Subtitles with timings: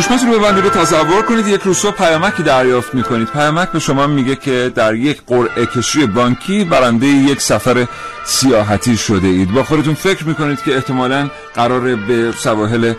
[0.00, 1.48] چشمتون رو ببندید رو تصور کنید.
[1.48, 3.28] یک صبح پیامکی دریافت می‌کنید.
[3.28, 7.86] پیامک به شما میگه که در یک قرعه کشی بانکی برنده یک سفر
[8.24, 9.52] سیاحتی شده اید.
[9.52, 12.94] با خودتون فکر می‌کنید که احتمالا قرار به سواحل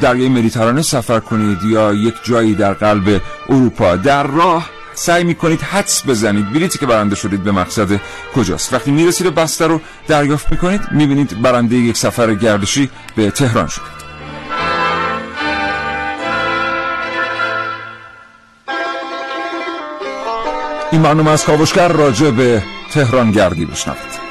[0.00, 3.96] دریای مدیترانه سفر کنید یا یک جایی در قلب اروپا.
[3.96, 6.52] در راه سعی می‌کنید حدس بزنید.
[6.52, 8.00] بلیتی که برنده شدید به مقصد
[8.34, 13.95] کجاست؟ وقتی می‌رسید بسته رو دریافت می‌کنید می‌بینید برنده یک سفر گردشی به تهران شد
[20.92, 24.26] این برنامه از کاوشگر راجع به تهران گردی بشنوید.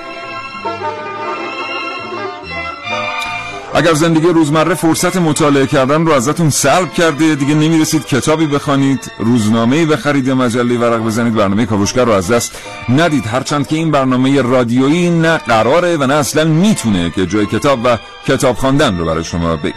[3.73, 9.85] اگر زندگی روزمره فرصت مطالعه کردن رو ازتون سلب کرده دیگه نمی‌رسید کتابی بخوانید روزنامه‌ای
[9.85, 12.51] بخرید یا مجله ورق بزنید برنامه کاوشگر رو از دست
[12.89, 13.27] ندید.
[13.27, 17.97] هرچند که این برنامه رادیویی نه قراره و نه اصلا می‌تونه که جای کتاب و
[18.27, 19.75] کتاب خواندن رو برای شما بگیره.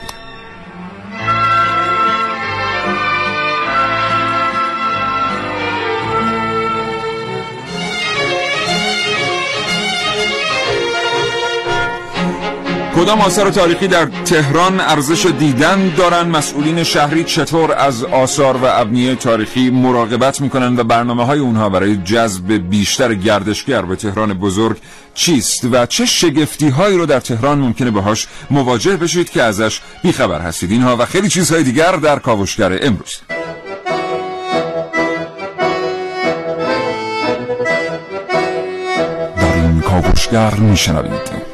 [13.08, 16.28] کدام آثار تاریخی در تهران ارزش دیدن دارن.
[16.28, 21.96] مسئولین شهری چطور از آثار و ابنیه تاریخی مراقبت می‌کنن و برنامه های اونها برای
[21.96, 24.76] جذب بیشتر گردشگر به تهران بزرگ
[25.14, 30.40] چیست و چه شگفتی هایی رو در تهران ممکنه باهاش مواجه بشید که ازش بیخبر
[30.40, 33.18] هستید؟ اینها و خیلی چیزهای دیگر در کاوشگر امروز.
[39.36, 41.47] در این کاوشگر میشنوید.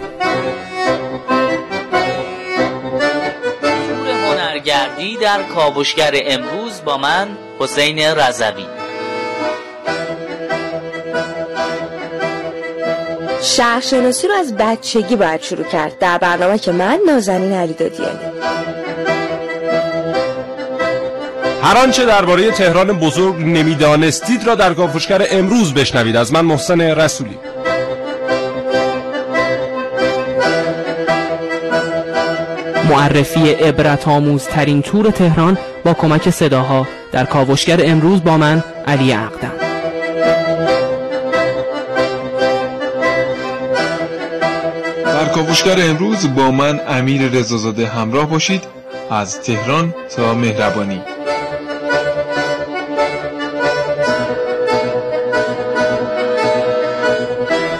[4.94, 7.28] گردی در کاوشگر امروز با من
[7.58, 8.66] حسین رضوی.
[13.42, 15.98] شهرشناسی رو از بچگی باید شروع کرد.
[15.98, 18.18] در برنامه که من نازنین علی دادیانی
[21.62, 26.16] هر آنچه درباره تهران بزرگ نمی‌دانستید را در کاوشگر امروز بشنوید.
[26.16, 27.38] از من محسن رسولی.
[32.94, 34.04] معرفی عبرت
[34.48, 36.86] ترین تور تهران با کمک صداها.
[37.12, 39.52] در کاوشگر امروز با من علی عقدم.
[45.04, 48.62] در کاوشگر امروز با من امیر رضازاده همراه باشید
[49.10, 51.00] از تهران تا مهربانی.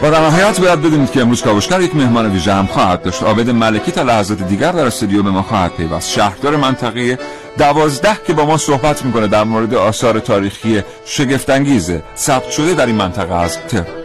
[0.05, 3.23] و در نهایت باید بدونید که امروز کاوشگر یک مهمان ویژه هم خواهد داشت.
[3.23, 6.11] عابد ملکی تا لحظات دیگر در استودیو به ما خواهد پیوست.
[6.11, 7.19] شهردار منطقه
[7.59, 12.97] دوازده که با ما صحبت می‌کنه در مورد آثار تاریخی شگفتانگیز ثبت شده در این
[12.97, 14.04] منطقه از تهران.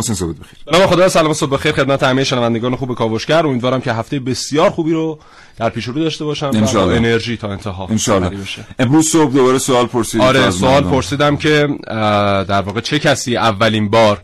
[0.00, 0.58] محسن صبح بخیر.
[0.72, 3.46] نام خدا سلام صبح بخیر خدمت همه شنوندگان خوب کاوشگر.
[3.46, 5.18] امیدوارم که هفته بسیار خوبی رو
[5.56, 8.38] در پیش رو داشته باشم و انرژی تا انتها انشالله
[8.78, 11.68] امروز صبح دوباره سوال پرسیدم آره سوال پرسیدم که
[12.48, 14.20] در واقع چه کسی اولین بار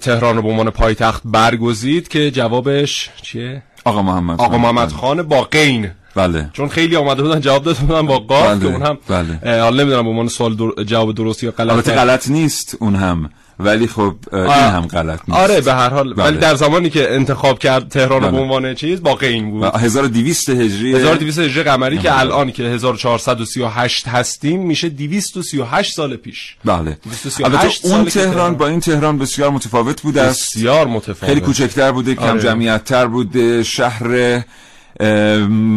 [0.00, 5.90] تهران رو به عنوان پایتخت برگزید که جوابش چیه؟ آقا محمد آقا محمد خان باقین
[6.14, 6.50] بله.
[6.52, 8.60] چون خیلی آمده بودن جواب داده بودن با قاف بله.
[8.60, 9.60] که اون هم بله.
[9.62, 10.84] حالا نمی‌دونم به عنوان سوال در...
[10.84, 13.30] جواب درست یا غلط البته غلط نیست اون هم.
[13.58, 15.40] ولی خب این هم غلط نیست.
[15.40, 16.14] آره به هر حال.
[16.14, 16.24] بله.
[16.24, 18.30] ولی در زمانی که انتخاب کرد تهران بله.
[18.30, 19.64] به عنوان چیز باقی این بود.
[19.64, 26.56] 1200 هجری 1200 هجری قمری که الان که 1438 هستیم میشه 238 سال پیش.
[26.64, 26.98] بله.
[27.04, 31.24] 238 البته اون تهران با این تهران بسیار متفاوت بوده است بسیار متفاوت.
[31.24, 32.40] خیلی کوچکتر بوده کم آره.
[32.40, 34.42] جمعیت تر بوده شهر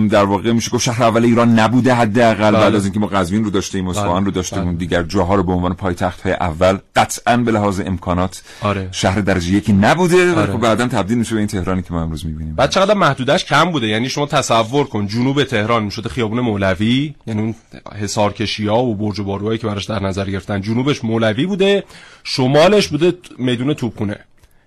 [0.09, 2.59] در واقع میشه گفت شهر اول ایران نبوده حداقل بله.
[2.59, 5.73] بعد از اینکه ما قزوین رو داشتیم اصفهان رو داشتیم دیگر جاها رو به عنوان
[5.73, 8.89] پایتخت های اول قطعا به لحاظ امکانات آره.
[8.91, 10.53] شهر درجه یکی نبوده و آره.
[10.53, 13.71] خب بعدا تبدیل میشه به این تهرانی که ما امروز می‌بینیم بعد چقدر محدودش کم
[13.71, 17.55] بوده یعنی شما تصور کن جنوب تهران می‌شده خیابون مولوی یعنی اون
[17.99, 21.83] حصارکشی ها و برج و باروهایی که براش در نظر گرفتن جنوبش مولوی بوده
[22.23, 24.17] شمالش بوده میدون توپخونه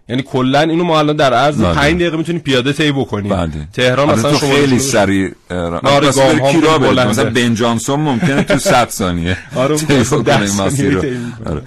[0.09, 1.75] یعنی کلا اینو ما الان در عرض بله.
[1.75, 3.37] 5 دقیقه می‌تونیم پیاده طی بکنیم.
[3.37, 3.51] بله.
[3.73, 6.33] تهران مثلا تو شما خیلی سریع مثلا
[7.05, 7.11] ها.
[7.11, 9.37] مثلا بن جانسون ممکنه تو 100 ثانیه.
[9.57, 11.01] آره، طی مثلا بکنه ده این مسیر ثانیه رو.
[11.01, 11.51] طی می‌کنه.
[11.51, 11.63] آره.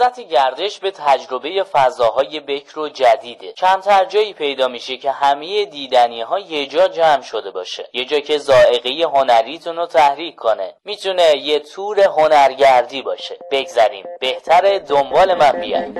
[0.00, 3.52] لذت گردش به تجربه فضاهای بکر و جدیده.
[3.52, 7.88] کمتر جایی پیدا میشه که همه دیدنی ها یه جا جمع شده باشه.
[7.92, 10.74] یه جا که زائقه هنریتون رو تحریک کنه.
[10.84, 13.38] می‌تونه یه تور هنرگردی باشه.
[13.50, 14.04] بگذریم.
[14.20, 15.98] بهتره دنبال من بیاید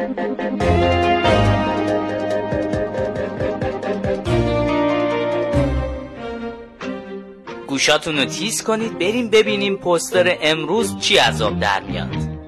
[7.67, 8.99] گوشاتون رو تیز کنید.
[8.99, 12.40] بریم ببینیم پستر امروز چی عذاب در میاد.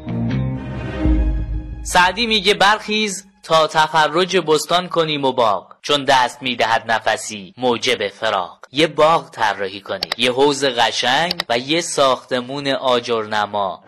[1.84, 8.58] سعدی میگه برخیز تا تفرج بستان کنیم و باغ چون دست می‌دهد نفسی موجب فراغ.
[8.72, 13.84] یه باغ طراحی کنید یه حوز قشنگ و یه ساختمون آجرنما.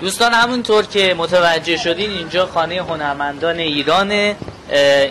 [0.00, 4.36] دوستان همونطور که متوجه شدین اینجا خانه هنرمندان ایرانه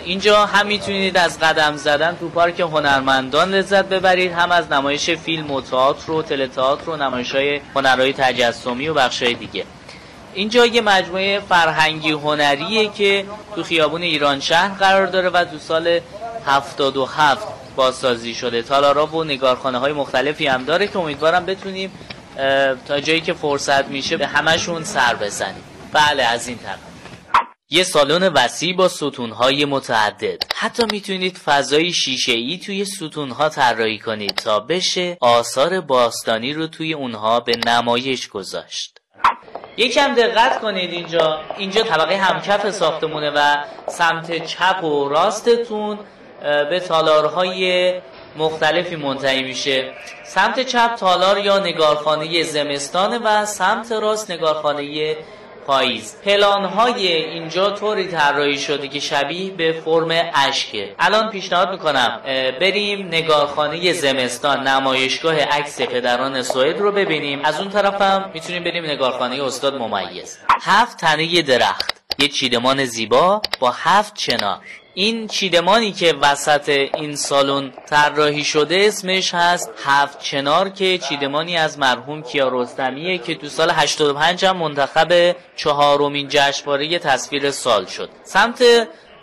[0.04, 4.32] اینجا هم می‌تونید از قدم زدن تو پارک هنرمندان لذت ببرید.
[4.32, 9.22] هم از نمایش فیلم و تئاتر و تئاتر و نمایش های هنرهای تجسمی و بخش
[9.22, 9.64] دیگه.
[10.36, 16.00] اینجا یه مجموعه فرهنگی هنریه که تو خیابون ایران شهر قرار داره و تو سال
[16.46, 17.46] 77
[17.76, 18.62] بازسازی شده.
[18.62, 21.92] تالارا و نگارخانه های مختلفی هم داره که امیدوارم بتونیم
[22.88, 25.64] تا جایی که فرصت میشه به همشون سر بزنیم.
[25.92, 26.78] بله از این طرف.
[27.70, 30.42] یه سالن وسیع با ستونهای متعدد.
[30.56, 36.92] حتی می‌تونید فضای شیشه ای توی ستونها طراحی کنید تا بشه آثار باستانی رو توی
[36.92, 38.98] اونها به نمایش گذاشت.
[39.76, 41.40] یکم دقت کنید اینجا.
[41.56, 43.56] اینجا طبقه همکف ساختمونه و
[43.86, 45.98] سمت چپ و راستتون
[46.70, 47.94] به تالارهای
[48.36, 49.92] مختلفی منتهی میشه.
[50.24, 55.16] سمت چپ تالار یا نگارخانه زمستانه و سمت راست نگارخانه
[55.66, 56.16] پاییز.
[56.24, 60.94] پلان های اینجا طوری طراحی شده که شبیه به فرم اشکه.
[60.98, 62.20] الان پیشنهاد می‌کنم
[62.60, 67.40] بریم نگارخانه زمستان نمایشگاه عکس پدران سوئد رو ببینیم.
[67.44, 70.38] از اون طرفم می‌تونیم بریم نگارخانه استاد ممیز.
[70.62, 74.60] هفت تنه درخت یه چیدمان زیبا با هفت چنار.
[74.98, 81.78] این چیدمانی که وسط این سالن طراحی شده اسمش هست هفت چنار که چیدمانی از
[81.78, 88.08] مرحوم کیارستمیه که تو سال 85 هم منتخب چهارمین جشنواره تصویر سال شد.
[88.24, 88.62] سمت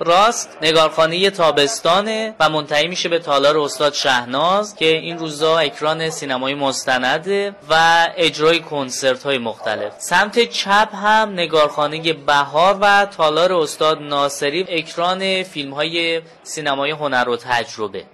[0.03, 6.53] راست نگارخانه تابستانه و منتهی میشه به تالار استاد شهناز که این روزا اکران سینمای
[6.53, 9.93] مستنده و اجرای کنسرت های مختلف.
[9.97, 17.37] سمت چپ هم نگارخانه بهار و تالار استاد ناصری اکران فیلم های سینمای هنر و
[17.37, 18.05] تجربه.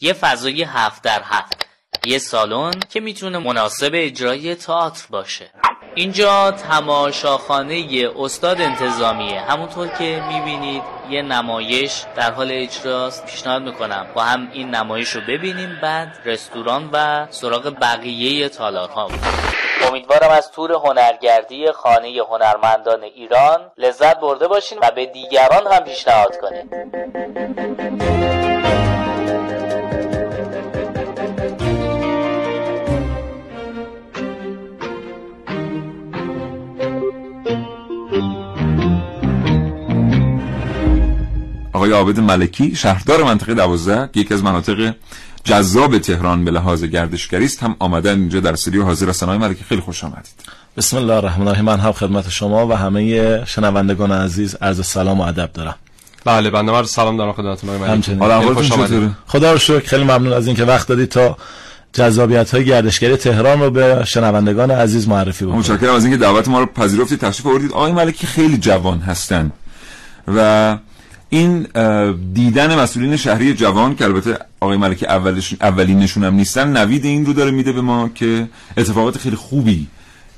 [0.00, 1.66] یه فضای هفت در هفت.
[2.06, 5.50] یه سالن که می‌تونه مناسب اجرای تئاتر باشه.
[5.98, 9.40] اینجا تماشاخانه استاد انتظامیه.
[9.40, 13.26] همونطور که می‌بینید یه نمایش در حال اجراست.
[13.26, 19.08] پیشنهاد می‌کنم با هم این نمایش رو ببینیم بعد رستوران و سراغ بقیه تالارها.
[19.88, 26.36] امیدوارم از تور هنرگردی خانه هنرمندان ایران لذت برده باشین و به دیگران هم پیشنهاد
[26.40, 26.96] کنید
[41.86, 44.94] آقای عابد ملکی شهردار منطقه 12 که یکی از مناطق
[45.44, 47.62] جذاب تهران به لحاظ گردشگری است.
[47.62, 49.26] هم آمدن اینجا در استودیو حاضر هستن.
[49.26, 50.34] آقای ملکی خیلی خوش آمدید.
[50.76, 51.64] بسم الله الرحمن الرحیم.
[51.64, 55.74] من هم خدمت شما و همه شنوندگان عزیز عرض سلام و ادب دارم.
[56.24, 58.14] بله بنده من سلام دارم خدمتتون آقای ملکی.
[58.14, 59.10] حالا خوش آمدید.
[59.26, 61.36] خدا رو شکر خیلی ممنون از اینکه وقت دادید تا
[61.92, 65.58] جذابیت های گردشگری تهران رو به شنوندگان عزیز معرفی بکنید.
[65.58, 67.72] متشکرم از اینکه دعوت ما رو پذیرفتید تشریف آوردید.
[67.72, 69.52] آقای ملکی خیلی جوان هستن
[70.36, 70.78] و
[71.28, 71.66] این
[72.32, 75.06] دیدن مسئولین شهری جوان که البته آقای ملکی
[75.60, 79.86] اولینشون هم نیستن نوید این رو داره میده به ما که اتفاقات خیلی خوبی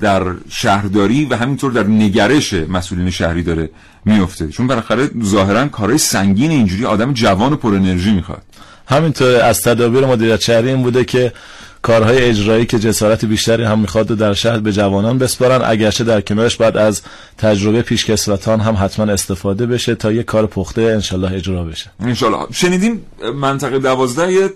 [0.01, 3.71] در شهرداری و همینطور در نگرش مسئولین شهری داره
[4.05, 4.49] میفته.
[4.49, 8.43] چون بالاخره ظاهرا کارهای سنگین اینجوری آدم جوان و پر انرژی می‌خواد.
[8.87, 11.33] همینطور از تدابیر مدیریت شهری این بوده که
[11.83, 16.57] کارهای اجرایی که جسارت بیشتری هم می‌خواد در شهر به جوانان بسپارن اگرچه در کنارش
[16.57, 17.03] بعد از
[17.39, 21.91] تجربه پیشکسوتان هم حتما استفاده بشه تا یه کار پخته انشالله اجرا بشه.
[22.01, 22.47] انشالله.
[22.53, 24.51] شنیدیم منطقه دوازده یه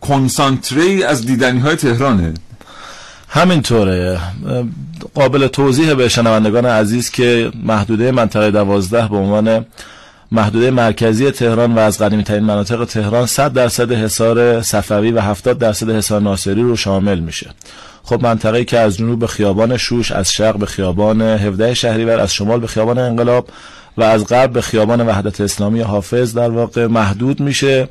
[0.00, 2.34] کنسانتری از دیدنی های تهرانه.
[3.28, 4.20] همینطوره.
[5.14, 9.66] قابل توضیح به شنوندگان عزیز که محدوده منطقه دوازده به عنوان
[10.32, 15.58] محدوده مرکزی تهران و از قدیمی ترین مناطق تهران 100 درصد حصار صفوی و 70
[15.58, 17.50] درصد حصار ناصری رو شامل میشه.
[18.02, 22.34] خب منطقه‌ای که از جنوب به خیابان شوش از شرق به خیابان 17 شهریور از
[22.34, 23.48] شمال به خیابان انقلاب
[23.96, 27.88] و از غرب به خیابان وحدت اسلامی حافظ در واقع محدود میشه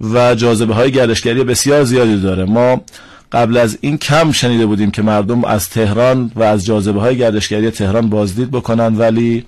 [0.00, 2.44] و جاذبه های گردشگری بسیار زیادی داره.
[2.44, 2.80] ما
[3.32, 7.70] قبل از این کم شنیده بودیم که مردم از تهران و از جاذبه های گردشگری
[7.70, 9.44] تهران بازدید بکنن ولی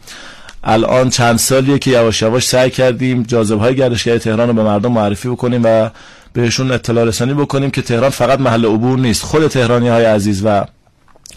[0.64, 4.92] الان چند سالیه که یواش یواش سعی کردیم جاذبه های گردشگری تهران رو به مردم
[4.92, 5.90] معرفی بکنیم و
[6.32, 9.22] بهشون اطلاع رسانی بکنیم که تهران فقط محل عبور نیست.
[9.22, 10.64] خود تهرانی های عزیز و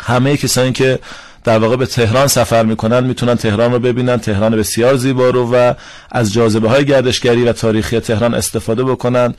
[0.01, 0.99] همه کسانی که
[1.43, 4.17] در واقع به تهران سفر می‌کنن می‌تونن تهران رو ببینن.
[4.17, 5.73] تهران بسیار زیبا رو و
[6.11, 9.33] از جاذبه های گردشگری و تاریخی تهران استفاده بکنن.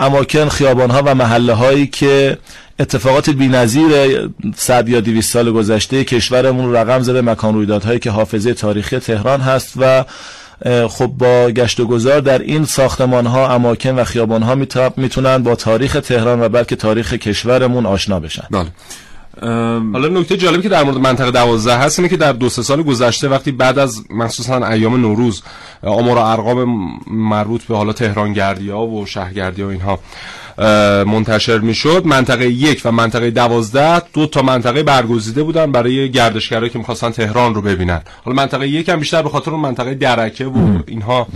[0.00, 2.38] اماکن خیابان ها و محله هایی که
[2.80, 3.90] اتفاقات بی‌نظیر
[4.56, 9.40] 100 یا 200 سال گذشته کشورمون رو رقم زده مکان رویدادهایی که حافظه تاریخی تهران
[9.40, 10.04] هست و
[10.88, 14.54] خب با گشت و گذار در این ساختمان ها اماکن و خیابان ها
[14.96, 18.44] می‌تونن با تاریخ تهران و بلکه تاریخ کشورمون آشنا بشن.
[18.50, 18.66] بله.
[19.92, 22.82] حالا نکته جالبی که در مورد منطقه 12 هست اینه که در دو سه سال
[22.82, 25.42] گذشته وقتی بعد از مخصوصا ایام نوروز
[25.82, 29.98] آمار و ارقام مربوط به حالا تهران گردی ها و شهرگردی ها اینها
[31.04, 32.02] منتشر می‌شد.
[32.04, 37.54] منطقه یک و منطقه دوازده دو تا منطقه برگزیده بودن برای گردشگرایی که می‌خواستن تهران
[37.54, 38.00] رو ببینن.
[38.24, 41.26] حالا منطقه یک هم بیشتر به خاطر اون منطقه درکه و اینها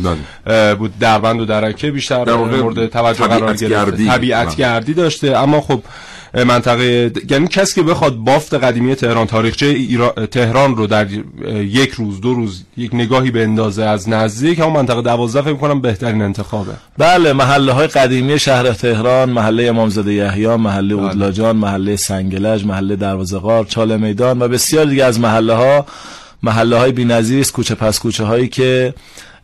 [0.78, 0.98] بود.
[0.98, 4.06] دربند و درکه بیشتر در مورد توجه قرار گرفته.
[4.06, 5.36] طبیعت گردی داشته.
[5.36, 5.82] اما خب
[6.34, 10.10] منطقه یعنی کسی که بخواد بافت قدیمی تهران تاریخچه ایرا...
[10.30, 11.06] تهران رو در
[11.60, 15.80] یک روز دو روز یک نگاهی به اندازه از نزدیک همون منطقه 12 فکر کنم
[15.80, 21.04] بهترین انتخابه بله محله های قدیمی شهر تهران محله امامزاده یحیی محله بله.
[21.04, 25.86] اودلاجان محله سنگلج محله دروازه‌قار چاله میدان و بسیار دیگه از محله ها
[26.42, 28.94] محله های بی‌نظیر است کوچه پس کوچه هایی که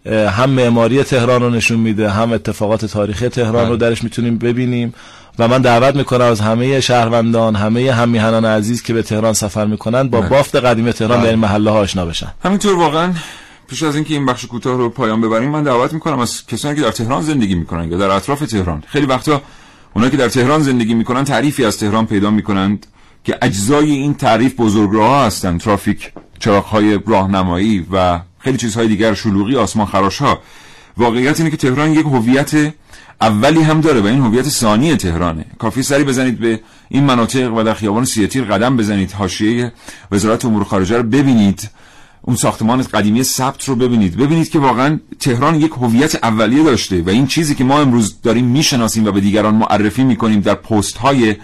[0.06, 3.88] هم معماری تهران رو نشون میده هم اتفاقات تاریخی تهران رو بله.
[3.88, 4.94] درش می‌تونیم ببینیم
[5.38, 10.08] و من دعوت می‌کنم از همه شهروندان همه همیهنان عزیز که به تهران سفر می‌کنن
[10.08, 12.32] با بافت قدیم تهران در این محله ها آشنا بشن.
[12.44, 13.12] همینطور واقعا
[13.68, 16.82] پیش از اینکه این بخش کوتاه رو پایان ببریم من دعوت می‌کنم از کسانی که
[16.82, 18.82] در تهران زندگی می‌کنن یا در اطراف تهران.
[18.86, 19.42] خیلی وقتا
[19.94, 22.86] اونایی که در تهران زندگی می‌کنن تعریفی از تهران پیدا می‌کنند
[23.24, 29.86] که اجزای این تعریف بزرگراه هستند ترافیک چراغ‌های راهنمایی و خیلی چیزهای دیگر شلوغی آسمان
[29.86, 30.38] خراش ها
[30.96, 32.72] واقعیت اینه که تهران یک هویت
[33.20, 35.44] اولی هم داره و این هویت ثانی تهرانه.
[35.58, 39.12] کافی سری بزنید به این مناطق و در خیابان سیتیر قدم بزنید.
[39.12, 39.72] حاشیه
[40.12, 41.68] وزارت امور خارجه رو ببینید.
[42.22, 44.16] اون ساختمان قدیمی ثبت رو ببینید.
[44.16, 48.44] ببینید که واقعا تهران یک هویت اولیه داشته و این چیزی که ما امروز داریم
[48.44, 51.36] می‌شناسیم و به دیگران معرفی می‌کنیم در پست های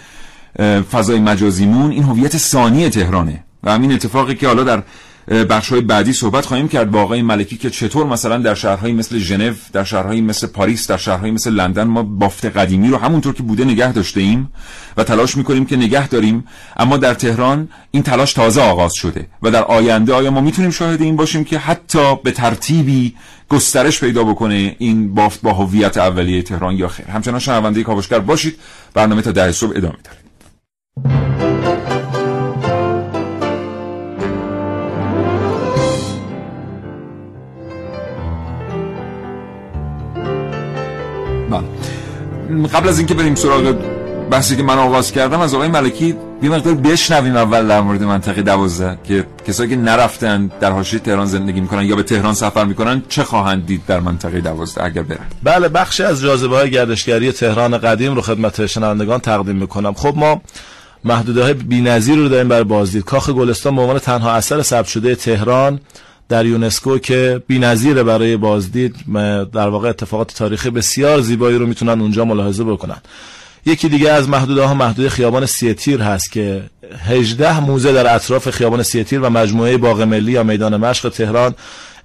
[0.91, 3.43] فضای مجازیمون این هویت ثانی تهرانه.
[3.63, 4.83] و همین اتفاقی که حالا در
[5.27, 9.17] بخش های بعدی صحبت خواهیم کرد با آقای ملکی که چطور مثلا در شهرهایی مثل
[9.17, 13.43] ژنو در شهرهایی مثل پاریس در شهرهایی مثل لندن ما بافت قدیمی رو همونطور که
[13.43, 14.51] بوده نگه داشته ایم
[14.97, 16.43] و تلاش می‌کنیم که نگه داریم.
[16.77, 21.01] اما در تهران این تلاش تازه آغاز شده و در آینده آیا ما می‌تونیم شاهد
[21.01, 23.15] این باشیم که حتی به ترتیبی
[23.49, 28.59] گسترش پیدا بکنه این بافت با هویت اولیه تهران یا خیر؟ همچنان شنونده کاوشگر باشید.
[28.93, 30.26] برنامه تا ده صبح ادامه داره.
[42.65, 43.75] قبل از اینکه بریم سراغ
[44.31, 48.41] بحثی که من آغاز کردم از آقای ملکی یه مقدار بشنویم اول در مورد منطقه
[48.41, 53.01] دوازده که کسایی که نرفتن در حاشیه تهران زندگی می‌کنن یا به تهران سفر می‌کنن
[53.09, 57.77] چه خواهند دید در منطقه دوازده اگر برن؟ بله بخشی از جاذبه های گردشگری تهران
[57.77, 59.93] قدیم رو خدمت شنوندگان تقدیم می‌کنم.
[59.93, 60.41] خب ما
[61.03, 63.03] محدوده های بی‌نظیر رو داریم برای بازدید.
[63.03, 65.79] کاخ گلستان به عنوان تنها اثر ثبت شده تهران
[66.29, 68.95] در یونسکو که بی‌نظیره برای بازدید
[69.53, 72.97] در واقع اتفاقات تاریخی بسیار زیبایی رو می‌تونن اونجا ملاحظه بکنن.
[73.65, 76.63] یکی دیگه از محدوده ها محدوده خیابان سی تیر هست که
[77.05, 81.55] 18 موزه در اطراف خیابان سی تیر و مجموعه باغ ملی یا میدان مشق تهران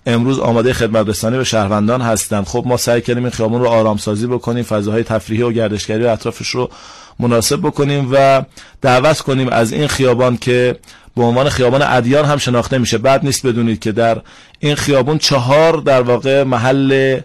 [0.07, 2.47] امروز آماده خدمت رسانی به شهروندان هستند.
[2.47, 6.49] خب ما سعی کردیم این خیابان رو آرامسازی بکنیم فضاهای تفریحی و گردشگری و اطرافش
[6.49, 6.71] رو
[7.19, 8.43] مناسب بکنیم و
[8.83, 10.77] دعوت کنیم از این خیابان که
[11.17, 12.99] به عنوان خیابان ادیان هم شناخته میشه.
[12.99, 14.21] بعد نیست بدونید که در
[14.59, 17.21] این خیابان چهار در واقع محل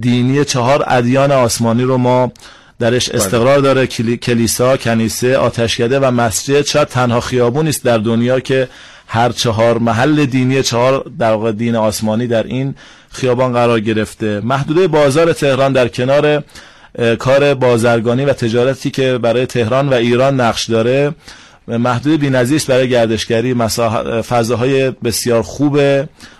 [0.00, 2.32] دینی چهار ادیان آسمانی رو ما
[2.78, 3.20] درش بله.
[3.20, 3.86] استقرار داره.
[4.16, 6.66] کلیسا، کنیسه، آتشکده و مسجد.
[6.66, 8.68] شاید تنها خیابون است در دنیا که
[9.06, 12.74] هر چهار محل دینی چهار در واقع دین آسمانی در این
[13.10, 14.40] خیابان قرار گرفته.
[14.44, 16.44] محدوده بازار تهران در کنار
[17.18, 21.14] کار بازرگانی و تجارتی که برای تهران و ایران نقش داره.
[21.68, 23.54] محدود بی‌نظیر است برای گردشگری
[24.28, 25.80] فضاهای بسیار خوب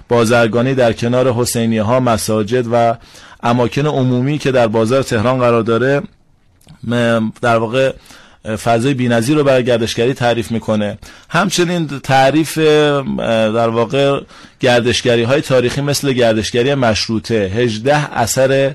[0.08, 2.96] بازرگانی در کنار حسینی ها مساجد و
[3.42, 6.02] اماکن عمومی که در بازار تهران قرار داره
[7.40, 7.92] در واقع
[8.62, 10.98] فضای بی‌نظیر رو برای گردشگری تعریف می‌کنه.
[11.30, 12.58] همچنین تعریف
[13.18, 14.20] در واقع
[14.60, 18.74] گردشگری های تاریخی مثل گردشگری مشروطه 18 اثر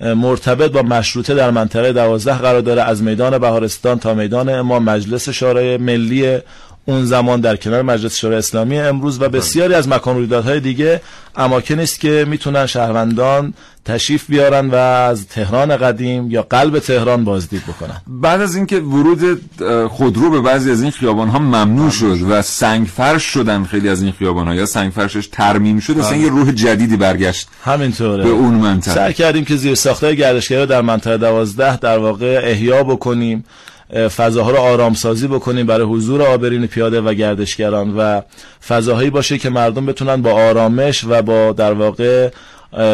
[0.00, 5.28] مرتبط با مشروطه در منطقه دوازده قرار داره از میدان بهارستان تا میدان امام مجلس
[5.28, 6.38] شورای ملی
[6.86, 11.00] اون زمان در کنار مجلس شورای اسلامی امروز و بسیاری از مکان رویدادهای دیگه
[11.36, 17.62] اماکنی است که می‌تونن شهروندان تشریف بیارن و از تهران قدیم یا قلب تهران بازدید
[17.62, 18.02] بکنن.
[18.06, 19.40] بعد از اینکه ورود
[19.88, 24.12] خودرو به بعضی از این خیابان ها ممنوع شد و سنگفرش شدن خیلی از این
[24.12, 28.24] خیابان ها یا سنگفرشش ترمیم شد اصلا یه روح جدیدی برگشت همینطوره.
[28.24, 28.94] به اون منطقه.
[28.94, 33.44] سعی کردیم که زیر ساخته گردشگری در منطقه دوازده در واقع احیا بکنیم.
[33.92, 38.20] فضاها رو آرامسازی بکنیم برای حضور آبرین پیاده و گردشگران و
[38.68, 42.30] فضاهایی باشه که مردم بتونن با آرامش و با در واقع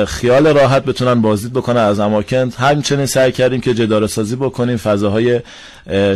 [0.06, 5.40] خیال راحت بتونن بازدید بکنن از اماکن همچنین سعی کردیم که جداره سازی بکنیم فضاهای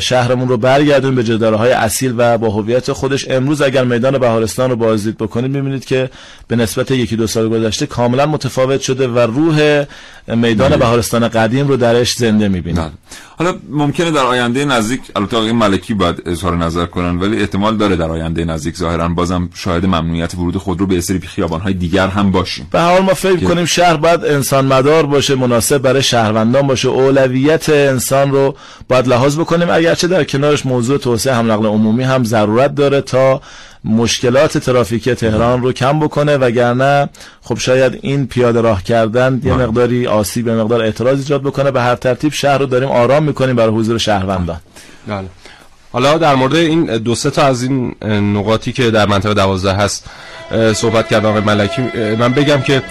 [0.00, 4.70] شهرمون رو برگردونیم به جداره های اصیل و با هویت خودش امروز اگر میدان بهارستان
[4.70, 6.10] رو بازدید بکنید می‌بینید که
[6.48, 9.84] به نسبت یکی دو سال گذشته کاملا متفاوت شده و روح
[10.28, 10.76] میدان بله.
[10.76, 12.90] بهارستان قدیم رو درش زنده می‌بینید بله.
[13.38, 17.96] حالا ممکنه در آینده نزدیک البته آقای ملکی باید اظهار نظر کنن ولی احتمال داره
[17.96, 22.08] در آینده نزدیک ظاهرا بازم شاهد ممنوعیت ورود خود رو به سری خیابان های دیگر
[22.08, 26.66] هم باشیم به حال ما فکر کنیم شهر باید انسان مدار باشه مناسب برای شهروندان
[26.66, 26.88] باشه.
[26.88, 28.56] اولویت انسان رو
[28.88, 29.70] باید لحاظ بکنیم.
[29.70, 33.40] اگرچه در کنارش موضوع توسعه هم نقل عمومی هم ضرورت داره تا
[33.84, 36.36] مشکلات ترافیکی تهران رو کم بکنه.
[36.36, 37.08] وگرنه
[37.42, 39.66] خب شاید این پیاده راه کردن یه بله.
[39.66, 41.70] مقداری آسیب به مقدار اعتراض ایجاد بکنه.
[41.70, 44.60] به هر ترتیب شهر رو داریم آرام می‌کنیم برای حضور شهروندان.
[45.06, 45.26] بله.
[45.92, 47.94] حالا در مورد این دو سه تا از این
[48.36, 50.04] نقاطی که در منطقه دوازده هست
[50.74, 51.82] صحبت کردم آقای ملکی.
[52.18, 52.82] من بگم که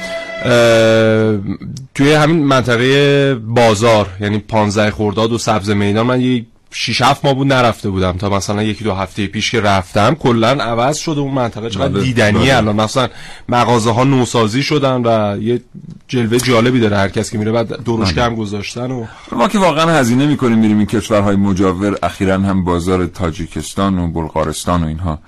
[1.96, 6.46] توی همین منطقه بازار یعنی 15 خرداد و سبز میدان من یه
[6.77, 10.50] 6 7 ماه بود نرفته بودم تا مثلا یکی دو هفته پیش که رفتم کلا
[10.50, 11.70] عوض شده اون منطقه.
[11.70, 12.58] چقدر بله، دیدنی بله.
[12.58, 12.75] الان.
[12.75, 13.10] مثلا
[13.50, 15.62] مغازه ها نوسازی شدن و یه
[16.08, 17.51] جلوه جالبی داره هر کسی که میره.
[17.51, 18.25] بعد دروشکه بله.
[18.25, 23.05] هم گذاشتن و ما که واقعا هزینه می‌کنیم میریم این کشورهای مجاور اخیرا هم بازار
[23.05, 25.20] تاجیکستان و بلغارستان و اینها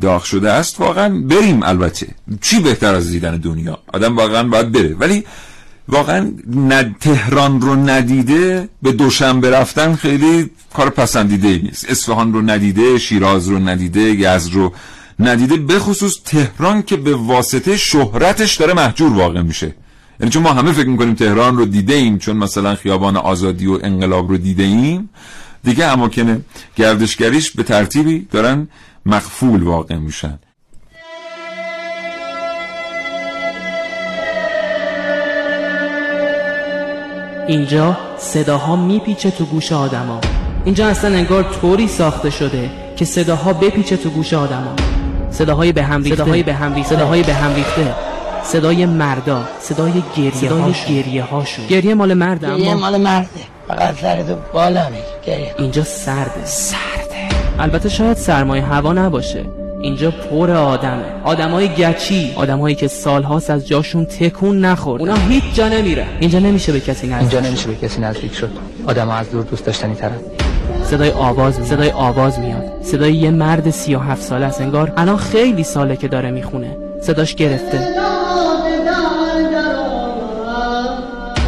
[0.00, 0.80] داغ شده است.
[0.80, 2.06] واقعا بریم البته.
[2.40, 4.94] چی بهتر از دیدن دنیا؟ آدم واقعا باید بره.
[4.98, 5.24] ولی
[5.88, 6.32] واقعا
[7.00, 11.90] تهران رو ندیده به دوشنبه رفتن خیلی کار پسندیده نیست.
[11.90, 14.72] اصفهان رو ندیده شیراز رو ندیده یزد رو
[15.20, 19.74] ندیده به خصوص تهران که به واسطه شهرتش داره محجور واقع میشه.
[20.20, 23.78] یعنی چون ما همه فکر می‌کنیم تهران رو دیده ایم چون مثلا خیابان آزادی و
[23.82, 25.08] انقلاب رو دیده ایم
[25.64, 26.44] دیگه اماکن
[26.76, 28.68] گردشگریش به ترتیبی دارن
[29.06, 30.38] مقفول واقع میشن.
[37.48, 40.20] اینجا صداها میپیچه تو گوش آدما.
[40.64, 44.76] اینجا اصلا انگار طوری ساخته شده که صداها بپیچه تو گوش آدما.
[45.30, 46.16] صداهای به هم ریخته.
[46.16, 46.94] صداهای به هم ریخته.
[46.96, 47.94] صداهای به هم ریخته.
[48.44, 49.44] صدای مردا.
[49.60, 50.94] صدای گریه صدای هاشون.
[50.94, 53.28] گریه هاشون گریه مال مرد گریه مال مرده.
[53.68, 54.86] فقط سرتو بالا
[55.26, 55.54] گریه.
[55.58, 56.44] اینجا سرده.
[56.44, 57.28] سرده.
[57.58, 59.44] البته شاید سرمایه هوا نباشه.
[59.86, 61.04] اینجا پر آدمه.
[61.24, 66.06] آدمای گچی آدمایی که سالهاست از جاشون تکون نخورد اونا هیچ جا نمیره.
[66.20, 68.50] اینجا نمیشه به کسی نزدیک اینجا نمیشه به کسی نزدیک شد.
[68.86, 70.18] آدم از دور دوست داشتنی ترن.
[70.84, 72.64] صدای آواز صدای آواز میاد.
[72.82, 76.76] صدای یه مرد سی و هفت ساله است انگار الان خیلی ساله که داره می‌خونه.
[77.02, 77.80] صداش گرفته.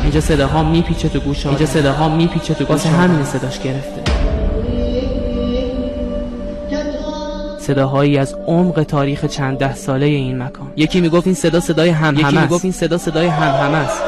[0.03, 4.08] اینجا صداها میپیچه تو گوش اینجا صداها میپیچه تو گوش همین صداش گرفته.
[7.69, 10.73] صداهایی از عمق تاریخ چند ده ساله این مکان.
[10.77, 14.03] یکی می‌گفت این صدا صدای هم یکی می‌گفت این صدا صدای هم است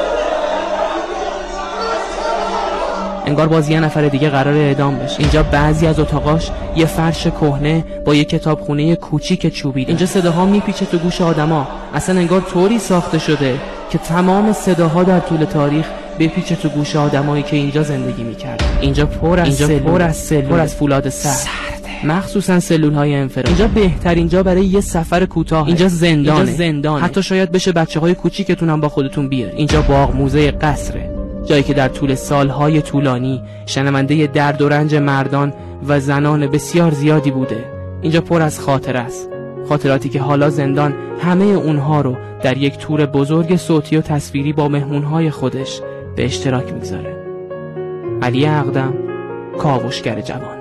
[3.25, 5.19] انگار باز یه نفر دیگه قرار اعدام بشه.
[5.19, 10.85] اینجا بعضی از اتاقاش یه فرش کهنه با یه کتابخونه کوچیک چوبی اینجا صداها میپیچه
[10.85, 11.67] تو گوش آدما.
[11.93, 15.85] اصلا انگار طوری ساخته شده که تمام صداها در طول تاریخ
[16.19, 20.41] بپیچه تو گوش آدمایی که اینجا زندگی می‌کرد اینجا پر از اینجا پر از سلول.
[20.41, 25.67] پر از فولاد سرد مخصوصا سلول های انفرادی اینجا بهترین جا برای یه سفر کوتاه.
[25.67, 26.37] اینجا زندانه.
[26.37, 27.03] اینجا زندانه.
[27.03, 31.11] حتی شاید بشه بچه های کوچیکتون هم با خودتون بیارید اینجا باغ موزه قصره.
[31.45, 35.53] جایی که در طول سالهای طولانی شنونده درد و رنج مردان
[35.87, 37.65] و زنان بسیار زیادی بوده.
[38.01, 39.29] اینجا پر از خاطر است.
[39.69, 44.67] خاطراتی که حالا زندان همه اونها رو در یک تور بزرگ صوتی و تصویری با
[44.67, 45.81] مهمونهای خودش
[46.15, 47.15] به اشتراک می‌گذاره.
[48.21, 48.93] علی اقدم
[49.57, 50.60] کاوشگر جوان.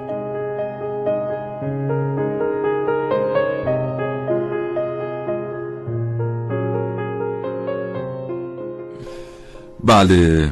[9.85, 10.51] بله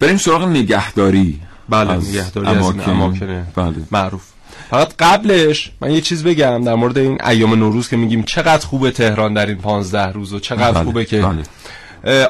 [0.00, 2.56] بریم سراغ نگهداری بله نگهداری از
[2.88, 3.74] اماکن بله.
[3.90, 4.22] معروف
[4.70, 8.90] فقط قبلش من یه چیز بگم در مورد این ایام نوروز که میگیم چقدر خوبه
[8.90, 10.84] تهران در این پانزده روز و چقدر بله.
[10.84, 11.42] خوبه که بله.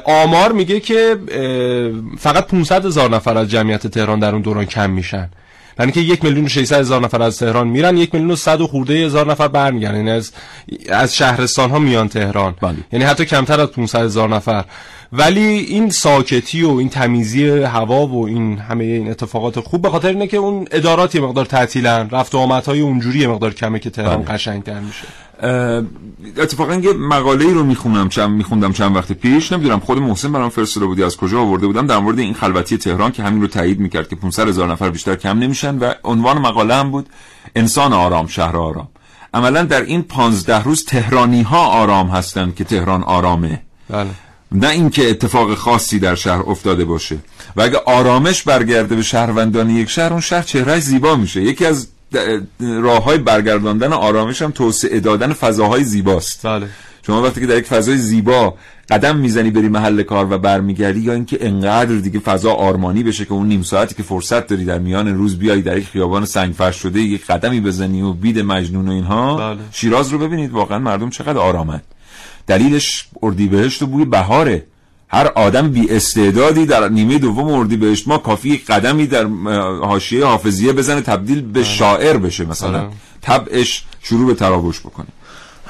[0.05, 1.17] آمار میگه که
[2.19, 5.29] فقط 500 هزار نفر از جمعیت تهران در اون دوران کم میشن
[5.79, 8.61] یعنی که یک میلیون و 600 هزار نفر از تهران میرن یک میلیون و صد
[8.61, 10.31] و خورده هزار نفر برمیگردن یعنی از
[10.89, 12.75] از شهرستان ها میان تهران بله.
[12.91, 14.65] یعنی حتی کمتر از 500 هزار نفر
[15.13, 20.07] ولی این ساکتی و این تمیزی هوا و این همه این اتفاقات خوب به خاطر
[20.07, 23.89] اینه که اون ادارات یه مقدار تعطیلن رفت و آمدهای اونجوری یه مقدار کمه که
[23.89, 24.33] تهران بله.
[24.33, 25.05] قشنگتر میشه
[26.37, 29.51] اتفاقا یه مقاله ای رو می‌خونم چند میخوندم چند وقت پیش.
[29.51, 31.87] نمی‌دونم خود محسن برام فرستاده بودی از کجا آورده بودم.
[31.87, 35.15] در مورد این خلوتی تهران که همین رو تایید می‌کرد که 500 هزار نفر بیشتر
[35.15, 37.09] کم نمیشن و عنوان مقاله هم بود
[37.55, 38.87] انسان آرام شهر آرام.
[39.33, 43.61] عملا در این 15 روز تهرانی ها آرام هستند که تهران آرامه.
[43.89, 44.09] بله.
[44.51, 47.17] نه اینکه اتفاق خاصی در شهر افتاده باشه.
[47.55, 51.41] و اگه آرامش برگرده به شهروندان یک شهر اون شهر چهرهش زیبا میشه.
[51.41, 51.87] یکی از
[52.59, 56.47] راه های برگرداندن آرامش هم توسعه دادن فضاهای زیباست.
[56.47, 56.67] بله.
[57.05, 58.53] شما وقتی که در یک فضای زیبا
[58.89, 63.33] قدم می‌زنی بری محل کار و برمیگردی یا اینکه انقدر دیگه فضا آرمانی بشه که
[63.33, 66.99] اون نیم ساعتی که فرصت داری در میان روز بیای در یک خیابان سنگفرش شده
[66.99, 69.59] یک قدمی بزنی و بید مجنون و اینها بله.
[69.71, 71.81] شیراز رو ببینید واقعا مردم چقدر آرامن.
[72.47, 74.65] دلیلش اردیبهشت و بوی بهاره.
[75.13, 79.25] هر آدم بی استعدادی در نیمه دوم اردیبهشت ما کافی یک قدمی در
[79.81, 82.79] حاشیه حافظیه بزنه تبدیل به شاعر بشه مثلا.
[82.79, 82.89] بله.
[83.21, 85.07] طبعش شروع به تراوش بکنه.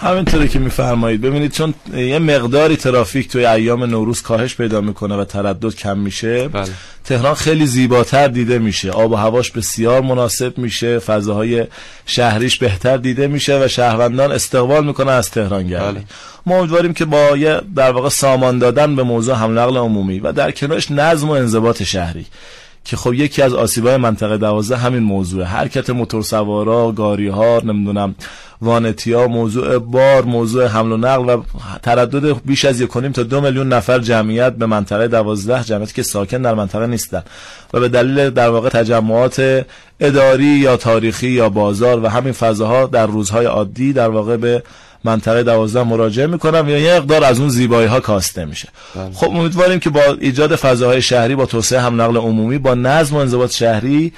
[0.04, 5.26] همینطوری که میفرمایید ببینید چون یه مقداری ترافیک توی ایام نوروز کاهش پیدا می‌کنه و
[5.26, 6.70] تردد کم میشه بله.
[7.04, 11.66] تهران خیلی زیباتر دیده میشه آب و هواش بسیار مناسب میشه فضاهای
[12.06, 16.06] شهریش بهتر دیده میشه و شهروندان استقبال می‌کنن از تهران گردی بله.
[16.46, 20.32] ما امیدواریم که با یه در واقع سامان دادن به موضوع حمل نقل عمومی و
[20.32, 22.26] در کنارش نظم و انضباط شهری
[22.86, 28.16] که خب یکی از آسیبای منطقه دوازده همین موضوع حرکت موتورسوارا گاری ها نمی‌دونم
[28.62, 31.44] وانتیا موضوع بار موضوع حمل و نقل و
[31.84, 36.42] تردد بیش از یک تا دو میلیون نفر جمعیت به منطقه دوازده جمعیتی که ساکن
[36.42, 37.24] در منطقه نیستن
[37.74, 39.66] و به دلیل در واقع تجمعات
[40.00, 44.64] اداری یا تاریخی یا بازار و همین فضاها در روزهای عادی در واقع به
[45.04, 48.70] منطقه دوازده مراجعه می‌کنم یا یه مقدار از اون زیبایی ها کاسته میشه.
[49.14, 53.20] خب امیدواریم که با ایجاد فضاهای شهری با توسعه هم نقل عمومی با نظم و
[53.20, 54.14] انضباط شهری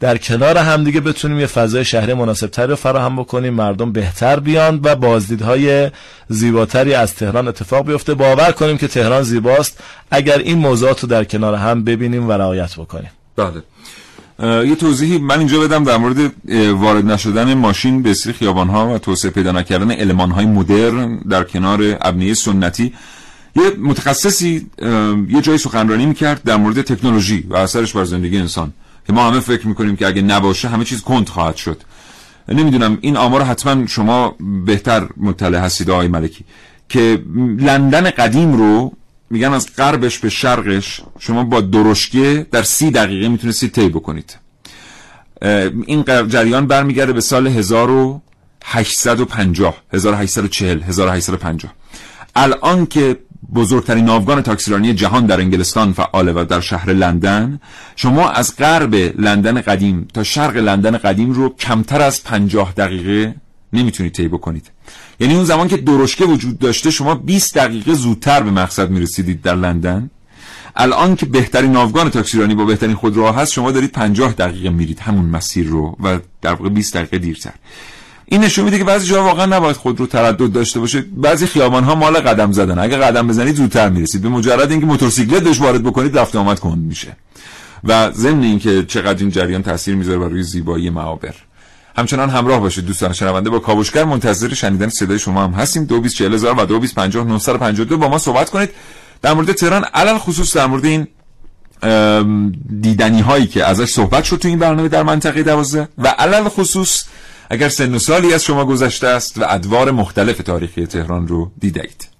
[0.00, 4.96] در کنار همدیگه بتونیم یه فضای شهری مناسبتری رو فراهم بکنیم مردم بهتر بیان و
[4.96, 5.90] بازدیدهای
[6.28, 8.14] زیباتری از تهران اتفاق بیفته.
[8.14, 9.80] باور کنیم که تهران زیباست.
[10.10, 13.10] اگر این موضوعات رو در کنار هم ببینیم و رعایت بکنیم.
[13.36, 13.62] بله.
[14.42, 16.32] یه توضیحی من اینجا بدم در مورد
[16.72, 21.44] وارد نشدن ماشین به سری خیابان ها و توسعه پیدا نکردن علمان های مدرن در
[21.44, 22.92] کنار ابنیه سنتی.
[23.56, 24.66] یه متخصصی
[25.28, 28.72] یه جایی سخنرانی می‌کرد در مورد تکنولوژی و اثرش بر زندگی انسان.
[29.06, 31.82] که ما همه فکر می‌کنیم که اگه نباشه همه چیز کند خواهد شد.
[32.48, 36.44] نمی‌دونم این آمار حتما شما بهتر مطلع هستید آقای ملکی.
[36.88, 37.22] که
[37.58, 38.92] لندن قدیم رو
[39.30, 41.00] میگن از غربش به شرقش.
[41.18, 44.38] شما با درشکه در سی دقیقه می‌تونستید طی بکنید.
[45.86, 51.72] این جریان برمیگرده به سال 1850 1840 1850
[52.36, 53.16] الان که
[53.54, 57.60] بزرگترین ناوگان تاکسیرانی جهان در انگلستان فعاله و در شهر لندن
[57.96, 63.34] شما از غرب لندن قدیم تا شرق لندن قدیم رو کمتر از 50 دقیقه
[63.78, 64.70] نمی‌تونید طی بکنید.
[65.20, 69.54] یعنی اون زمان که درشکه وجود داشته شما 20 دقیقه زودتر به مقصد می‌رسیدید در
[69.54, 70.10] لندن.
[70.76, 75.24] الان که بهترین ناوگان تاکسیرانی با بهترین خودروها هست شما دارید 50 دقیقه میرید همون
[75.24, 77.52] مسیر رو و در واقع 20 دقیقه دیرتر.
[78.28, 81.04] این نشون میده که بعضی جاها واقعا نباید خودرو تردد داشته باشه.
[81.16, 82.78] بعضی خیابان ها مال قدم زدن.
[82.78, 84.22] اگه قدم بزنید زودتر می‌رسید.
[84.22, 87.16] به مجرد اینکه موتورسیکلت بهش وارد بکنید رفت آمد کند میشه.
[87.84, 91.34] و ضمن اینکه چقدر این جریان تاثیر می‌ذاره بر روی زیبایی معابر.
[91.96, 93.50] همچنان همراه باشید دوستان شنونده.
[93.50, 95.84] با کاوشگر منتظر شنیدن صدای شما هم هستیم.
[95.84, 98.70] 224000 و 2250 با ما صحبت کنید.
[99.22, 101.06] در مورد تهران علل خصوص در مورد این
[102.80, 107.04] دیدنی هایی که ازش صحبت شد تو این برنامه در منطقه دوازده و علل خصوص
[107.50, 112.15] اگر سن و سالی از شما گذشته است و ادوار مختلف تاریخی تهران رو دیدید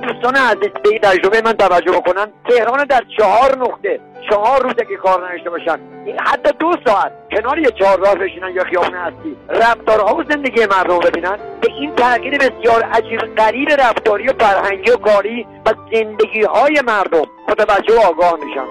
[0.00, 2.26] دوستان عزیز به این تجربه من توجه بکنن.
[2.48, 5.78] تهران در چهار نقطه چهار روزه که کار نداشته باشن.
[6.20, 9.36] حتی دو ساعت کنار یه چهار راه بشینن یا خیابون هستی.
[9.48, 11.36] رفتارها و زندگی مردم رو ببینن.
[11.60, 17.26] به این تغییر بسیار عجیب غریب رفتاری و فرهنگی و کاری و زندگی های مردم
[17.48, 18.66] متوجه و آگاه میشن.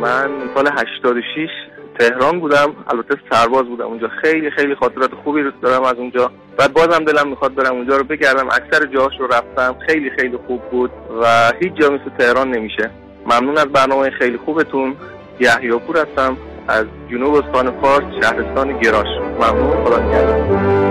[0.00, 1.48] من سال 86
[1.98, 4.08] تهران بودم البته سرباز بودم اونجا.
[4.22, 8.04] خیلی خیلی خاطرات خوبی رو دارم از اونجا بعد بازم دلم می‌خواد برم اونجا رو
[8.04, 8.48] بگردم.
[8.48, 9.76] اکثر جاهاش رو رفتم.
[9.86, 10.90] خیلی خیلی خوب بود
[11.22, 12.90] و هیچ جا مثل تهران نمیشه.
[13.26, 14.96] ممنون از برنامه خیلی خوبتون.
[15.40, 16.36] یحیی پور هستم.
[16.68, 19.06] از جنوب استان فارس شهرستان گراش.
[19.40, 19.84] ممنون.
[19.84, 20.85] خدا نگهدار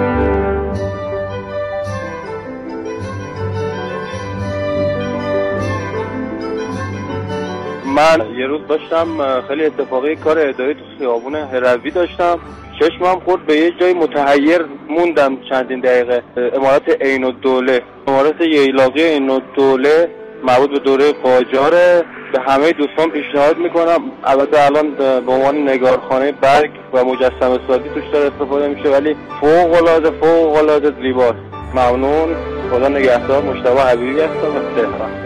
[7.95, 9.07] من یه روز داشتم
[9.47, 12.39] خیلی اتفاقی کار اداری تو خیابون هروی داشتم.
[12.79, 16.23] چشمم خورد به یه جای متحیر موندم چندین دقیقه.
[16.55, 17.81] امارت عین الدوله.
[18.07, 20.09] امارت ییلاقی عین الدوله
[20.43, 22.03] مربوط به دوره قاجاره
[22.33, 24.11] به همه دوستان پیشنهاد می‌کنم.
[24.23, 24.91] البته الان
[25.25, 30.55] به عنوان نگارخانه برگ و مجسم سازی توش داره استفاده میشه ولی فوق العاده فوق
[30.55, 31.39] العاده زیباست.
[31.73, 32.35] ممنون.
[32.71, 33.43] خدا نگهدار.
[33.43, 34.55] مشتبه حبیبی هستم.
[34.55, 35.24] از تهران.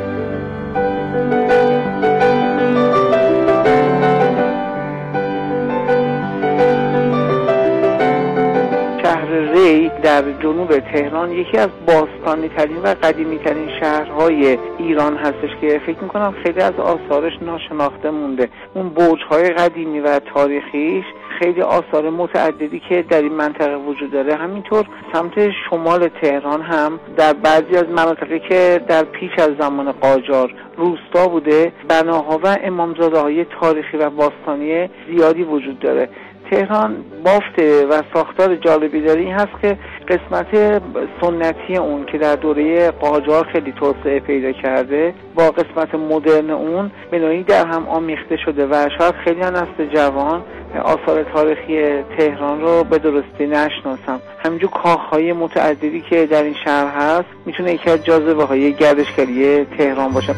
[9.70, 15.82] ری در جنوب تهران یکی از باستانی ترین و قدیمی ترین شهرهای ایران هستش که
[15.86, 18.50] فکر می‌کنم خیلی از آثارش ناشناخته مونده.
[18.74, 21.06] اون برج های قدیمی و تاریخیش
[21.40, 24.36] خیلی آثار متعددی که در این منطقه وجود داره.
[24.36, 30.54] همینطور سمت شمال تهران هم در بعضی از مناطقی که در پیش از زمان قاجار
[30.78, 36.10] روستا بوده بناها و امامزاده های تاریخی و باستانی زیادی وجود داره.
[36.52, 37.60] تهران بافت
[37.90, 40.82] و ساختار جالبی داره این هست که قسمت
[41.22, 47.44] سنتی اون که در دوره قاجار خیلی توسعه پیدا کرده با قسمت مدرن اون به
[47.44, 50.44] در هم آمیخته شده و شاید خیلی نسل جوان
[50.84, 54.22] آثار تاریخی تهران رو به درستی نشناسم.
[54.46, 60.14] همینجور کاخهای متعددی که در این شهر هست می‌تونه یکی از جاذبه های گردشگری تهران
[60.14, 60.36] باشه.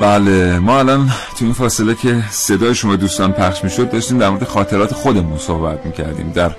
[0.00, 4.44] بله ما الان تو این فاصله که صدای شما دوستان پخش می‌شد داشتیم در مورد
[4.44, 6.32] خاطرات خودمون صحبت می‌کردیم.
[6.32, 6.56] در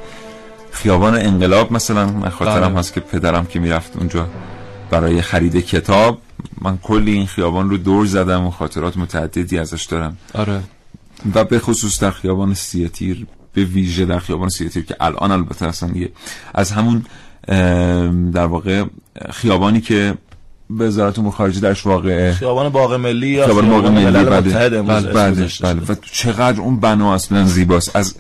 [0.72, 2.80] خیابان انقلاب مثلا من خاطرم بله.
[2.80, 4.28] هست که پدرم که می‌رفت اونجا
[4.92, 6.22] برای خرید کتاب
[6.62, 10.18] من کلی این خیابان رو دور زدم و خاطرات متعددی ازش دارم.
[10.34, 10.60] آره.
[11.36, 15.92] و به خصوص در خیابان سیتیر به ویژه در خیابان سیتیر که الان البته اصلا
[16.54, 17.06] از همون
[18.32, 18.84] در واقع
[19.32, 20.14] خیابانی که
[20.70, 24.42] وزارت امور خارجه درش واقعه خیابان باغ ملی یا خیابان باغ ملی بله.
[24.42, 25.12] بله بله,
[25.62, 27.96] بله, و چقدر اون بنا اصلا زیباست.
[27.96, 28.16] از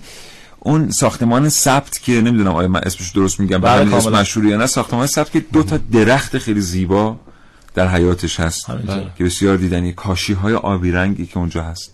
[0.59, 4.65] اون ساختمان سبت که نمی‌دونم آیا من اسمش درست میگم بله اسم مشهور یا نه
[4.65, 7.19] ساختمان سبت که دو تا درخت خیلی زیبا
[7.75, 8.67] در حیاتش هست.
[9.17, 9.93] که بسیار دیدنی.
[9.93, 11.93] کاشی های آبی رنگی که اونجا هست.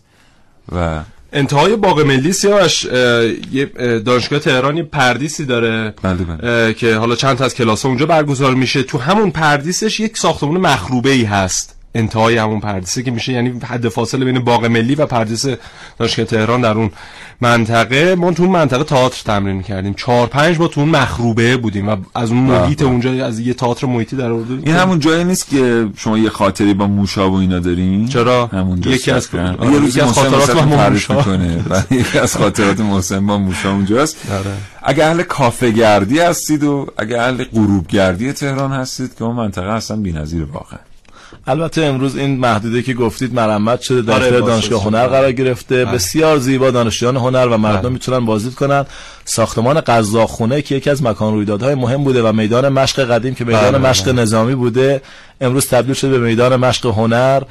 [0.72, 1.00] و
[1.34, 2.86] انتهای باغ ملی سیاوش
[3.52, 3.66] یه
[4.06, 6.74] دانشگاه تهرانی پردیسی داره بله بله.
[6.74, 11.10] که حالا چند تا از کلاس اونجا برگزار میشه تو همون پردیسش یک ساختمان مخروبه
[11.10, 15.46] ای هست انتهای همون پردیسه که میشه یعنی حد فاصله بین باغ ملی و پردیس
[16.00, 16.92] دانشگاه تهران در اون
[17.42, 18.16] منطقه.
[18.16, 19.94] ما تو اون منطقه تئاتر تمرین کردیم.
[19.94, 23.88] چهار پنج ما تو اون مخروبه بودیم و از اون محیط اونجا از یه تئاتر
[23.88, 24.62] محیطی در آوردیم.
[24.66, 28.78] این همون جایی نیست که شما یه خاطری با موشا و اینا دارین؟ چرا؟ همون
[28.78, 29.30] یکی از
[29.86, 31.18] یکی از خاطرات ما موشا.
[31.18, 31.64] می‌کنه.
[31.92, 34.32] یکی از خاطرات محسن با موشا اونجاست.
[34.32, 34.58] آره.
[34.84, 39.72] اگه اهل کافه گردی هستید و اگه اهل غروب گردی تهران هستید که اون منطقه
[39.72, 40.80] اصلا بی‌نظیر واقعا.
[41.48, 45.86] البته امروز این محدوده که گفتید مرمت شده در آره دانشگاه هنر قرار گرفته.
[45.86, 45.96] آره.
[45.96, 47.90] بسیار زیبا دانشجویان هنر و مردم آره.
[47.90, 48.86] می‌تونن بازدید کنن.
[49.26, 53.72] ساختمان قزاقخونه که یکی از مکان رویدادهای مهم بوده و میدان مشق قدیم که میدان
[53.72, 54.22] بله، مشق بله.
[54.22, 55.02] نظامی بوده
[55.42, 57.42] امروز تبدیل شده به میدان مشق هنر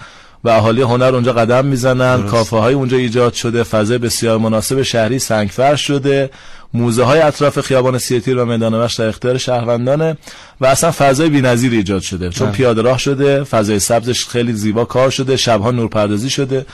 [0.44, 2.26] و اهالی هنر اونجا قدم می‌زنن.
[2.26, 3.62] کافه های اونجا ایجاد شده.
[3.62, 6.30] فضای بسیار مناسب شهری سنگفرش شده.
[6.74, 10.16] موزه های اطراف خیابان سیتیر و میدان وحش در اختیار شهروندانه
[10.60, 12.56] و اصلا فضای بی‌نظیر ایجاد شده چون بله.
[12.56, 16.66] پیاده راه شده فضای سبزش خیلی زیبا کار شده شبها نورپردازی شده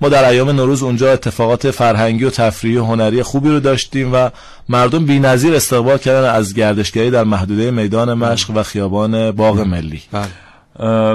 [0.00, 4.30] ما در ایام نوروز اونجا اتفاقات فرهنگی و تفریحی و هنری خوبی رو داشتیم و
[4.68, 10.43] مردم بی‌نظیر استقبال کردن از گردشگری در محدوده میدان مشق و خیابان باغ ملی بله.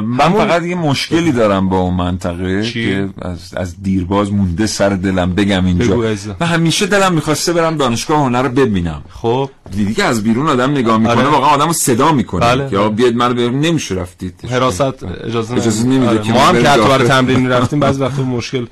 [0.03, 5.35] من فقط یه مشکلی دارم با اون منطقه که از, از دیرباز مونده سر دلم
[5.35, 5.99] بگم اینجا.
[6.39, 9.01] و همیشه دلم می‌خواسته برم دانشگاه هنر رو ببینم.
[9.09, 9.49] خب.
[9.71, 11.27] دیدی که از بیرون آدم نگاه می‌کنه آره.
[11.27, 12.45] واقعا آدمو صدا می‌کنه.
[12.45, 12.69] بله.
[12.71, 14.45] یا بیاد منو ببین نمیشه رفتید.
[14.51, 16.21] حراست اجازه, اجازه نمیده آره.
[16.21, 18.65] که ما هم که برای تمرین رفتیم بعضی وقتا مشکل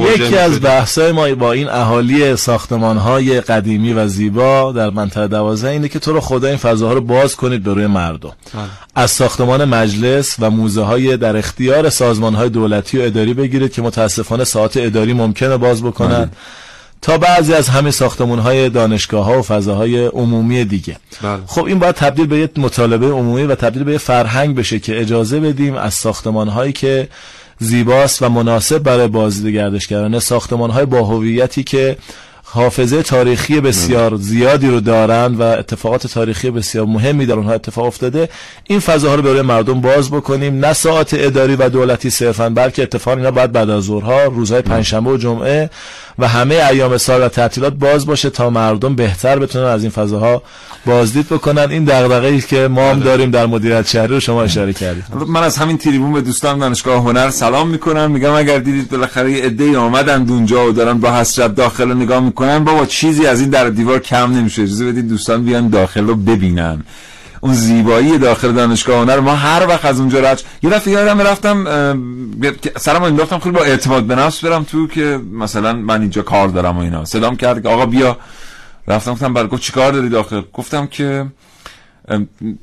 [0.00, 5.68] یکی از بحثای ما با این اهالی ساختمان های قدیمی و زیبا در منطقه دوازه
[5.68, 8.64] اینه که تو رو خدا این فضاها رو باز کنید به روی مردم بله.
[8.94, 13.82] از ساختمان مجلس و موزه های در اختیار سازمان های دولتی و اداری بگیرید که
[13.82, 16.36] متاسفانه ساعت اداری ممکنه باز بکنند بله.
[17.02, 21.38] تا بعضی از همین ساختمون های دانشگاه ها و فضاهای عمومی دیگه بله.
[21.46, 25.00] خب این باید تبدیل به یه مطالبه عمومی و تبدیل به یه فرهنگ بشه که
[25.00, 27.08] اجازه بدیم از ساختمان هایی که
[27.58, 31.96] زیباست و مناسب برای بازدید گردشگرانه ساختمان های با هویتی که
[32.48, 38.28] حافظه تاریخی بسیار زیادی رو دارند و اتفاقات تاریخی بسیار مهمی در اونها اتفاق افتاده.
[38.64, 40.64] این فضاها رو برای مردم باز بکنیم.
[40.64, 45.10] نه ساعت اداری و دولتی صرفا بلکه اتفاقا اینا باید بعد از ظهرها روزهای پنجشنبه
[45.10, 45.70] و جمعه
[46.18, 50.42] و همه ایام سال و تعطیلات باز باشه تا مردم بهتر بتونن از این فضاها
[50.86, 51.70] بازدید بکنن.
[51.70, 55.04] این دغدغه‌ای ای که ما هم داریم در مدیریت شهری رو شما اشاره کردید.
[55.28, 58.10] من از همین تریبون به دوستان دانشگاه هنر سلام می‌کنم.
[58.10, 62.64] میگم اگر دیدید بالاخره یه عده‌ای آمدن اونجا و دارن با حسرت داخل نگاه می‌کنن
[62.64, 64.62] بابا چیزی از این در دیوار کم نمیشه.
[64.62, 66.84] اجازه بدید دوستان بیان داخل رو ببینن.
[67.40, 69.20] اون زیبایی داخل دانشگاه هنر.
[69.20, 71.64] ما هر وقت از اونجا رد یه دفعه یادم رفتم
[72.76, 76.78] سرم انداختم خیلی با اعتماد به نفس برم تو که مثلا من اینجا کار دارم
[76.78, 77.04] و اینا.
[77.04, 78.16] صدام کرد که آقا بیا.
[78.88, 81.26] رفتم گفتم برای گفت چیکار داری داخل؟ گفتم که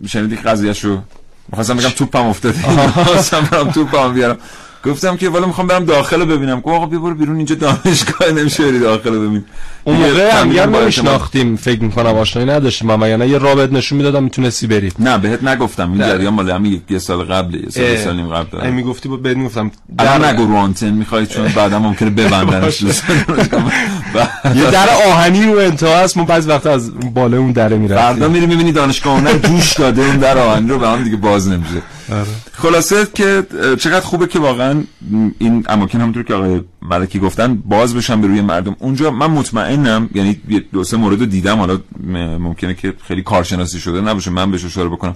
[0.08, 1.02] شنیدی قضیهشو؟
[1.50, 2.60] می‌خواستم بگم توپم افتاده.
[3.06, 4.38] خواستم برم توپم بیارم.
[4.86, 6.60] گفتم که والا می‌خوام برم داخل رو ببینم.
[6.60, 9.44] گفت آقا بیا برو بیرون اینجا دانشگاه نمیشه بری داخل ببین.
[9.84, 12.90] اون موقع هم یه نمیشناختیم فکر می‌کنم آشنایی نداشتیم.
[12.90, 14.92] اما یعنی یه رابط نشون می‌دادم می‌تونستی بری.
[15.00, 15.92] نه بهت نگفتم.
[15.92, 19.24] این جریان مال همین یک سال قبل یه سال سال نیم قبل داره می‌گفتی بود
[19.24, 22.82] بهت می‌گفتم در نگو رو آنتن می‌خوای چون بعدا ممکنه ببندنش.
[24.56, 28.14] یه در آهنی رو انتها هست ما بعضی وقت از بالا اون دره می‌رفتیم.
[28.14, 31.48] فردا میری می‌بینی دانشگاه اونر جوش داده اون در آهنی رو به هم دیگه باز
[31.48, 31.82] نمیشه.
[32.52, 33.44] خلاصه که
[33.80, 34.84] چقدر خوبه که واقعا
[35.40, 38.76] این اماکن همونطور که آقای ملکی گفتن باز بشن به روی مردم.
[38.80, 40.42] اونجا من مطمئنم یعنی
[40.74, 41.80] دو سه مورد رو دیدم حالا
[42.40, 45.16] ممکنه که خیلی کارشناسی شده نباشه من بهش اشاره بکنم.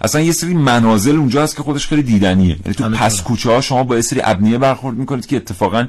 [0.00, 2.56] اصلا یه سری منازل اونجا هست که خودش خیلی دیدنیه.
[2.64, 5.86] یعنی تو پس کوچه ها شما با یه سری ابنیه برخورد می‌کنید که اتفاقا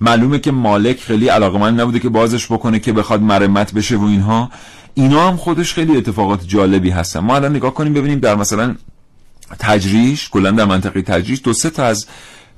[0.00, 4.50] معلومه که مالک خیلی علاقمند نبوده که بازش بکنه که بخواد مرمت بشه و اینها.
[4.94, 7.20] اینا هم خودش خیلی اتفاقات جالبی هستن.
[7.20, 8.74] ما الان نگاه کنیم ببینیم در مثلا
[9.58, 12.06] تجریش کلا در منطقه تجریش دو سه تا از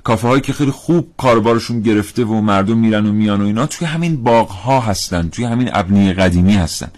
[0.03, 3.87] کافه هایی که خیلی خوب کاربارشون گرفته و مردم میرن و میان و اینا توی
[3.87, 6.91] همین باغ ها هستن توی همین ابنی قدیمی هستن.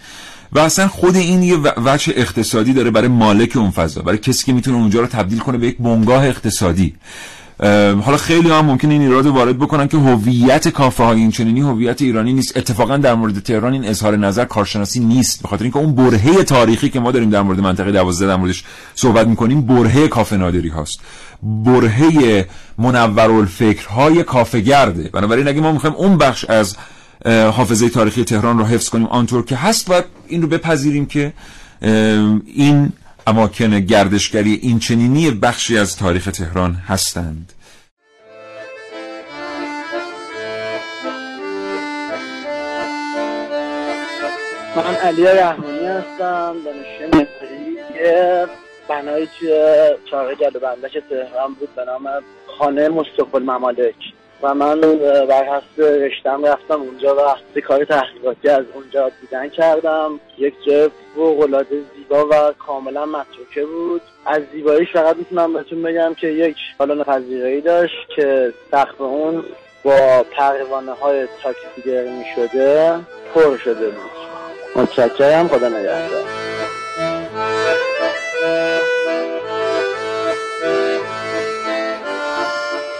[0.52, 4.52] و اصلا خود این یه وجه اقتصادی داره برای مالک اون فضا برای کسی که
[4.52, 6.94] می‌تونه اونجا رو تبدیل کنه به یک بنگاه اقتصادی.
[8.04, 12.02] حالا خیلی هم ممکن این ایراد وارد بکنن که هویت کافه های این چنینی هویت
[12.02, 12.56] ایرانی نیست.
[12.56, 15.42] اتفاقا در مورد تهران این اظهار نظر کارشناسی نیست.
[15.42, 18.64] به خاطر اینکه اون برهه تاریخی که ما داریم در مورد منطقه 12 در موردش
[18.94, 21.00] صحبت می‌کنیم برهه کافه نادری هاست.
[21.42, 26.76] برهه منورالفکرهای کافه گرده بنابراین اگه ما می‌خوایم اون بخش از
[27.26, 31.32] حافظه تاریخی تهران رو حفظ کنیم آنطور که هست و این رو بپذیریم که
[32.54, 32.92] این
[33.26, 37.52] اماکن گردشگری این چنینی بخشی از تاریخ تهران هستند.
[44.76, 47.26] من علی رحمانی هستم دانشجوی
[47.94, 48.46] که
[48.88, 49.50] بنایی توی
[50.10, 52.08] چاقه جلوبندش تهران بود به نام
[52.58, 53.94] خانه مستقبل ممالک
[54.42, 54.80] و من
[55.28, 60.20] بر حسب رشتم رفتم اونجا و کار تحقیقاتی از اونجا دیدن کردم.
[60.38, 61.76] یک جای فوقالعاده
[62.08, 64.02] زیبا و کاملا متروکه بود.
[64.26, 69.44] از زیباییش فقط می‌تونم بهتون بگم که یک بالون ای داشت که سقف اون
[69.84, 72.98] با پروانه های تاکسی می شده
[73.34, 74.10] پر شده بود.
[74.76, 75.48] متشکرم.
[75.48, 76.24] خدا نگهدار.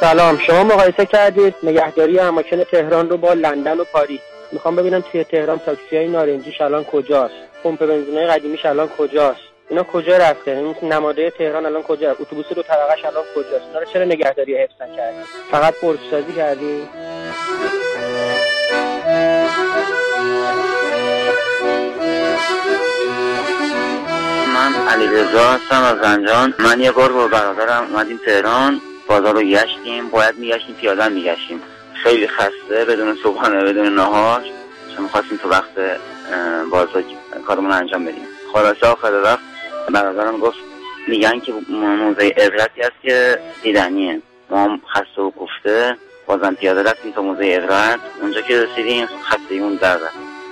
[0.00, 0.38] سلام.
[0.38, 1.54] شما مقایسه کردید.
[1.62, 4.20] نگهداری اماکن تهران رو با لندن و پاریس.
[4.52, 9.40] می‌خوام ببینم توی تهران تاکسی های نارنجیش الان کجاست؟ پمپ بنزین های قدیمیش الان کجاست؟
[9.68, 13.86] اینا کجا رفته؟ این نماده تهران الان کجا؟ اتوبوس رو طبقش الان کجاست؟ اینا رو
[13.92, 15.18] چرا نگهداری حفظ کردی
[15.50, 15.74] فقط
[16.10, 16.88] سازی کردی؟
[24.54, 28.80] من علی رضا هستم از زنجان من یه بار با برادرم اومدیم تهران.
[29.06, 30.08] بازار رو گشتیم.
[30.10, 31.62] باید میگشتیم پیاده میگشتیم.
[32.02, 34.44] خیلی خسته بدون صبحانه بدون نهار.
[34.94, 35.70] چون می‌خواستیم تو وقت
[36.70, 37.04] بازار
[37.46, 38.26] کارمون انجام بدیم.
[38.52, 39.38] خلاصه آخر وقت
[39.90, 40.58] برادرم گفت
[41.08, 44.20] میگن که موزه عبرتی هست که دیدنیه.
[44.50, 48.00] ما خسته و گفته بازم پیاده رفتیم تا موزه عبرت.
[48.22, 49.98] اونجا که رسیدیم خستگیمون در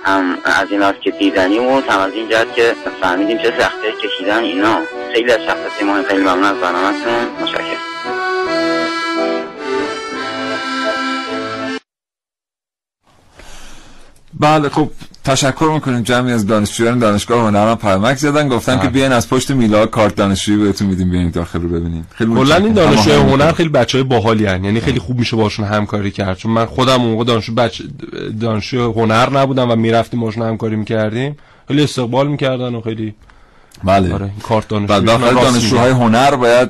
[0.03, 4.43] هم از این که دیدنی بود هم از این جهت که فهمیدیم چه سختی کشیدن
[4.43, 4.79] اینا.
[5.13, 7.25] خیلی از شخصیت ما خیلی ممنون از برنامهتون.
[7.41, 7.92] متشکرم.
[14.43, 14.89] بله خب
[15.23, 18.89] تشکر می‌کنیم جمعی از دانشجویان دانشگاه هنران پیامک زدن گفتن که بله.
[18.89, 22.55] بیاین از پشت میلاد کارت دانشجویی بهتون میدیم بیاین داخل رو ببینیم خیلی کلا.
[22.55, 24.63] این دانشجوی هنر خیلی بچهای باحالی هن.
[24.63, 27.81] یعنی خیلی خوب میشه باشون همکاری کرد چون من خودم اون موقع دانشجو بچ...
[28.41, 31.37] دانشجو هنر نبودم و می‌رفتیم باشون همکاری می‌کردیم
[31.67, 33.15] خیلی استقبال می‌کردن و خیلی
[33.83, 34.13] بله.
[34.13, 36.69] آره کارت و دانشجوی داخل دانشجوهای هنر باید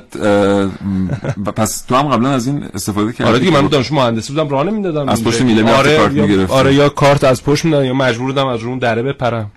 [1.56, 4.64] پس تو هم قبلا از این استفاده کردی آره دیگه من دانشجو مهندسی بودم راه
[4.64, 6.54] نمی‌دادم از پشت میله آره کارت می‌گرفتی.
[6.54, 9.50] آره یا کارت از پشت می‌دادم یا مجبور بودم از اون دره بپرم.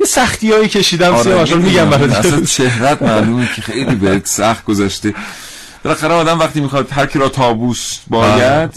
[0.00, 1.90] یه سختیایی کشیدم آره، رو میگم.
[1.90, 2.12] برات.
[2.12, 5.14] اصلا چهرت معلومه که خیلی بهت سخت گذشته.
[5.84, 8.70] بالاخره آدم وقتی می‌خواد هر کی را تابوس باید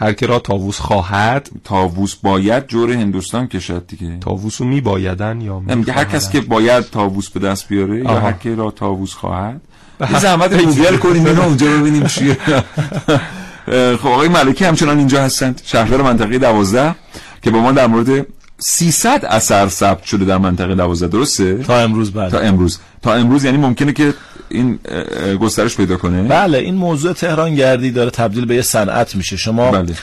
[0.00, 4.18] هر کی را تاووس خواهد تابوس باید جور هندوستان کشد دیگه.
[4.20, 8.20] تاووس رو میبایدن یا میگه هر کس که باید تابوس به دست بیاره یا آها.
[8.20, 9.60] هر کی را تابوس خواهد.
[10.00, 12.36] یه زحمت گوگل کنیم اینو اونجا ببینیم چیه.
[14.00, 16.94] خب آقای ملکی همچنان اینجا هستند شهردار منطقه دوازده
[17.42, 18.26] که با ما در مورد
[18.58, 22.78] 300 اثر ثبت شده در منطقه دوازده درسته؟ تا امروز بله تا امروز.
[23.02, 24.14] تا امروز یعنی ممکنه که
[24.50, 24.78] این
[25.40, 29.70] گسترش پیدا کنه بله این موضوع تهران گردی داره تبدیل به یه صنعت میشه شما
[29.70, 29.94] بله.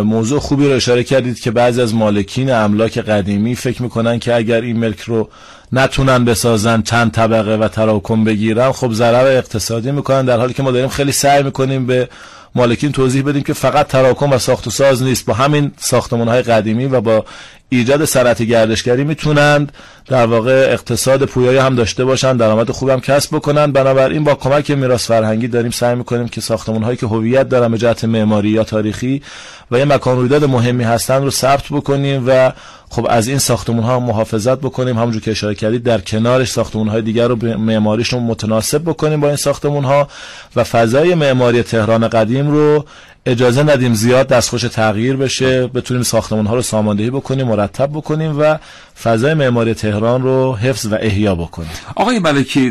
[0.00, 4.60] موضوع خوبی رو اشاره کردید که بعضی از مالکین املاک قدیمی فکر می‌کنن که اگر
[4.60, 5.28] این ملک رو
[5.72, 10.70] نتونن بسازن چند طبقه و تراکم بگیرن خب ضرر اقتصادی می‌کنن در حالی که ما
[10.70, 12.08] داریم خیلی سعی می‌کنیم به
[12.56, 15.26] مالکین توضیح بدیم که فقط تراکم و ساخت و ساز نیست.
[15.26, 17.24] با همین ساختمان های قدیمی و با
[17.68, 19.72] ایجاد صنعت گردشگری می‌تونند
[20.06, 23.72] در واقع اقتصاد پویایی هم داشته باشن درآمد خوب هم کسب بکنن.
[23.72, 27.78] بنابراین با کمک میراث فرهنگی داریم سعی می‌کنیم که ساختمان هایی که هویت دارن به
[27.78, 29.22] جهت معماری یا تاریخی
[29.70, 32.52] و یه مکان رویداد مهمی هستن رو ثبت بکنیم و
[32.90, 34.98] خب از این ساختمان ها محافظت بکنیم.
[34.98, 39.36] همونجور که اشاره کردید در کنارش ساختمان های دیگر رو معماریشون متناسب بکنیم با این
[39.36, 40.08] ساختمان ها
[40.56, 42.84] و فضای معماری تهران قدیم رو
[43.26, 48.58] اجازه ندیم زیاد دستخوش تغییر بشه بتونیم ساختمان ها رو ساماندهی بکنیم مرتب بکنیم و
[49.02, 52.70] فضای معماری تهران رو حفظ و احیا بکنیم آقای ملکی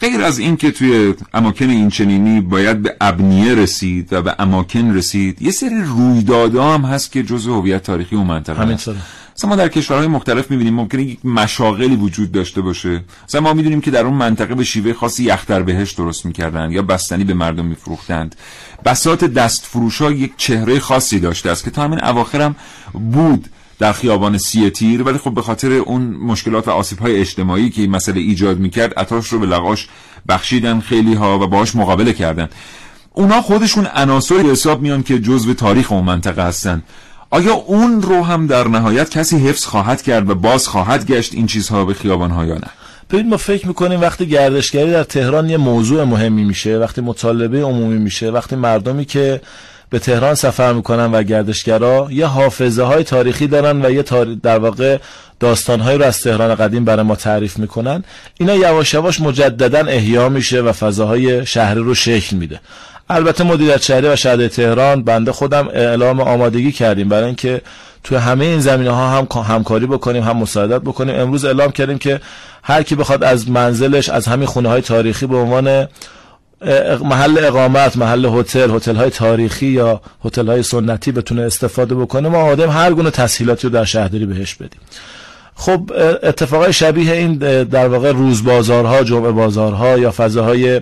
[0.00, 5.42] غیر از این که توی اماکن اینچنینی باید به ابنیه رسید و به اماکن رسید
[5.42, 8.62] یه سری رویدادها هم هست که جزء هویت تاریخی اون منطقه.
[8.62, 8.96] همینطوره
[9.36, 13.04] مثلا ما در کشورهای مختلف می‌بینیم ممکنه یک مشاغلی وجود داشته باشه.
[13.28, 16.70] مثلا ما می‌دونیم که در اون منطقه به شیوه خاصی یخ در بهشت درست می‌کردن
[16.70, 18.36] یا بستنی به مردم میفروختند.
[18.84, 22.56] بسات دست فروش ها یک چهره خاصی داشته است که تا همین اواخر هم
[23.12, 27.70] بود در خیابان سی تیر ولی خب به خاطر اون مشکلات و آسیب های اجتماعی
[27.70, 29.88] که این مسئله ایجاد می‌کرد اتاش رو به لغاش
[30.28, 32.48] بخشیدن خیلی ها و باهاش مقابله کردن.
[33.12, 36.82] اونا خودشون عناصری به حساب میان که جزو تاریخ اون منطقه هستن.
[37.34, 41.46] آیا اون رو هم در نهایت کسی حفظ خواهد کرد و باز خواهد گشت این
[41.46, 42.68] چیزها به خیابان ها یا نه؟
[43.10, 47.98] ببین ما فکر می‌کنیم وقتی گردشگری در تهران یه موضوع مهمی میشه وقتی مطالبه عمومی
[47.98, 49.40] میشه وقتی مردمی که
[49.90, 54.40] به تهران سفر می‌کنن و گردشگرا یه حافظه های تاریخی دارن و یه تاری...
[54.42, 54.98] در واقع
[55.40, 58.04] داستانهایی رو از تهران قدیم برای ما تعریف می‌کنن
[58.38, 62.60] اینا یواش یواش مجددا احیا میشه و فضاهای شهری رو شکل میده.
[63.14, 67.08] البته مدیریت شهری و شهر تهران بنده خودم اعلام آمادگی کردیم.
[67.08, 67.60] برای اینکه
[68.04, 71.20] توی همه این زمینه ها هم همکاری بکنیم هم مساعدت بکنیم.
[71.20, 72.20] امروز اعلام کردیم که
[72.62, 75.88] هر کی بخواد از منزلش از همین خونه های تاریخی به عنوان
[77.00, 82.38] محل اقامت محل هتل هتل های تاریخی یا هتل های سنتی بتونه استفاده بکنه ما
[82.38, 84.80] آدم هر گونه تسهیلاتی رو در شهرداری بهش بدیم.
[85.56, 85.90] خب
[86.22, 87.34] اتفاقای شبیه این
[87.64, 90.80] در واقع روز بازارها جمعه بازارها یا فضاهای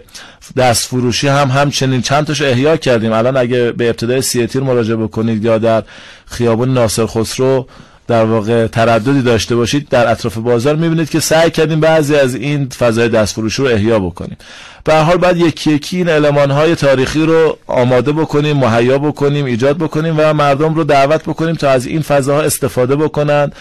[0.57, 3.13] دست فروشی هم همچنین چند تاش احیا کردیم.
[3.13, 5.83] الان اگه به ابتدای سیتیر مراجعه بکنید یا در
[6.27, 7.67] خیابان ناصر خسرو
[8.07, 12.69] در واقع ترددی داشته باشید در اطراف بازار می‌بینید که سعی کردیم بعضی از این
[12.69, 14.37] فضای دست فروشی رو احیا بکنیم.
[14.85, 20.15] به حال بعد یکی یکی این المانهای تاریخی رو آماده بکنیم مهیا بکنیم ایجاد بکنیم
[20.19, 23.55] و مردم رو دعوت بکنیم تا از این فضاها استفاده بکنند.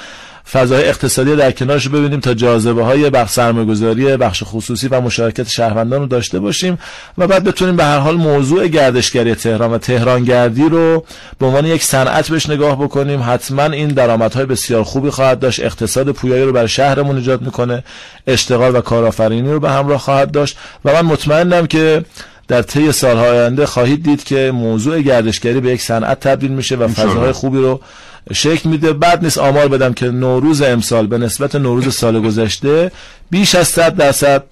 [0.54, 6.02] فضای اقتصادی در کنارش ببینیم تا جاذبه های بخش سرمایه‌گذاری بخش خصوصی و مشارکت شهروندان
[6.02, 6.80] رو داشته باشیم
[7.18, 11.06] و بعد بتونیم به هر حال موضوع گردشگری تهران و تهران گردی رو
[11.40, 13.24] به عنوان یک صنعت بهش نگاه بکنیم.
[13.28, 15.60] حتما این درآمدهای بسیار خوبی خواهد داشت.
[15.60, 17.84] اقتصاد پویایی رو برای شهرمون ایجاد می‌کنه.
[18.28, 20.58] اشتغال و کارآفرینی رو به همراه خواهد داشت.
[20.86, 22.06] و من مطمئنم که
[22.48, 26.88] در طی سالهای آینده خواهید دید که موضوع گردشگری به یک صنعت تبدیل میشه و
[26.88, 27.82] فضاهای خوبی رو
[28.34, 28.94] شکل میده.
[28.94, 32.92] بعد نیست آمار بدم که نوروز امسال به نسبت نوروز سال گذشته
[33.30, 34.44] بیش از 100 درصد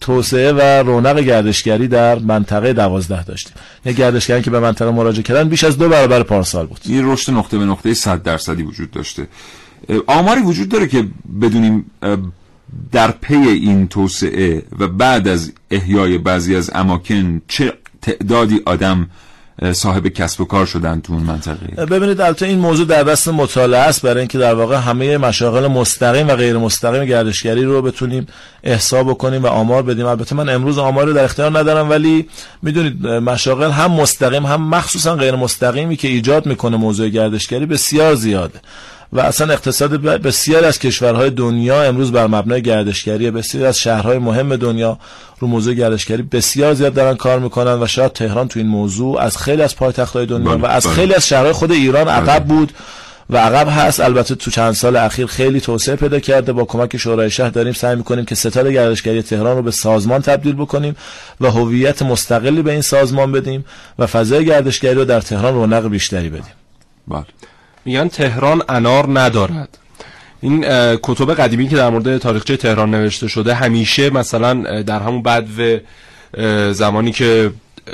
[0.00, 3.52] توسعه و رونق گردشگری در منطقه دوازده داشتیم.
[3.84, 6.80] یه گردشگری که به منطقه مراجعه کردن بیش از دو برابر پارسال بود.
[6.84, 9.28] این رشد نقطه به نقطه 100 درصدی وجود داشته.
[10.06, 11.06] آماری وجود داره که
[11.42, 11.90] بدونیم
[12.92, 19.10] در پی این توسعه و بعد از احیای بعضی از اماکن چه تعدادی آدم
[19.72, 21.86] صاحب کسب و کار شدن تو اون منطقه.
[21.86, 24.02] ببینید البته این موضوع در دست مطالعه است.
[24.02, 28.26] برای اینکه در واقع همه مشاغل مستقیم و غیر مستقیم گردشگری رو بتونیم
[28.62, 30.06] احساب بکنیم و آمار بدیم.
[30.06, 32.28] البته من امروز آمار در اختیار ندارم ولی
[32.62, 38.60] می‌دونید مشاغل هم مستقیم هم مخصوصا غیر مستقیمی که ایجاد می‌کنه موضوع گردشگری بسیار زیاده.
[39.12, 44.56] و اصلا اقتصاد بسیار از کشورهای دنیا امروز بر مبنای گردشگری بسیار از شهرهای مهم
[44.56, 44.98] دنیا
[45.38, 49.36] رو موضوع گردشگری بسیار زیاد دارن کار می‌کنن و شاید تهران تو این موضوع از
[49.36, 50.94] خیلی از پایتختهای دنیا بله، و از بله.
[50.94, 52.14] خیلی از شهرهای خود ایران بله.
[52.14, 52.72] عقب بود
[53.30, 57.30] و عقب هست البته تو چند سال اخیر خیلی توسعه پیدا کرده با کمک شورای
[57.30, 60.96] شهر داریم سعی می‌کنیم که ستاد گردشگری تهران رو به سازمان تبدیل بکنیم
[61.40, 63.64] و هویت مستقلی به این سازمان بدیم
[63.98, 66.52] و فضای گردشگری رو در تهران رونق بیشتری بدیم
[67.08, 67.24] بله
[67.84, 69.78] میگن تهران انار ندارد.
[70.40, 70.64] این
[71.02, 75.46] کتب قدیمی که در مورد تاریخچه تهران نوشته شده همیشه مثلا در همون بعد
[76.72, 77.50] زمانی که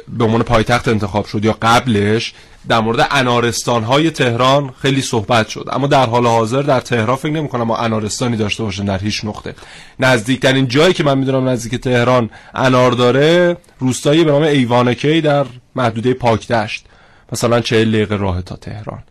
[0.08, 2.34] به عنوان پایتخت انتخاب شد یا قبلش
[2.68, 5.68] در مورد انارستان های تهران خیلی صحبت شد.
[5.72, 9.24] اما در حال حاضر در تهران فکر نمی کنم ما انارستانی داشته باشن در هیچ
[9.24, 9.54] نقطه.
[10.00, 16.14] نزدیکترین جایی که من می‌دونم نزدیک تهران انار داره روستایی به نام ایوانکی در محدوده
[16.14, 16.84] پاکدشت.
[17.32, 19.02] مثلا چه دقیقه راه تا تهران.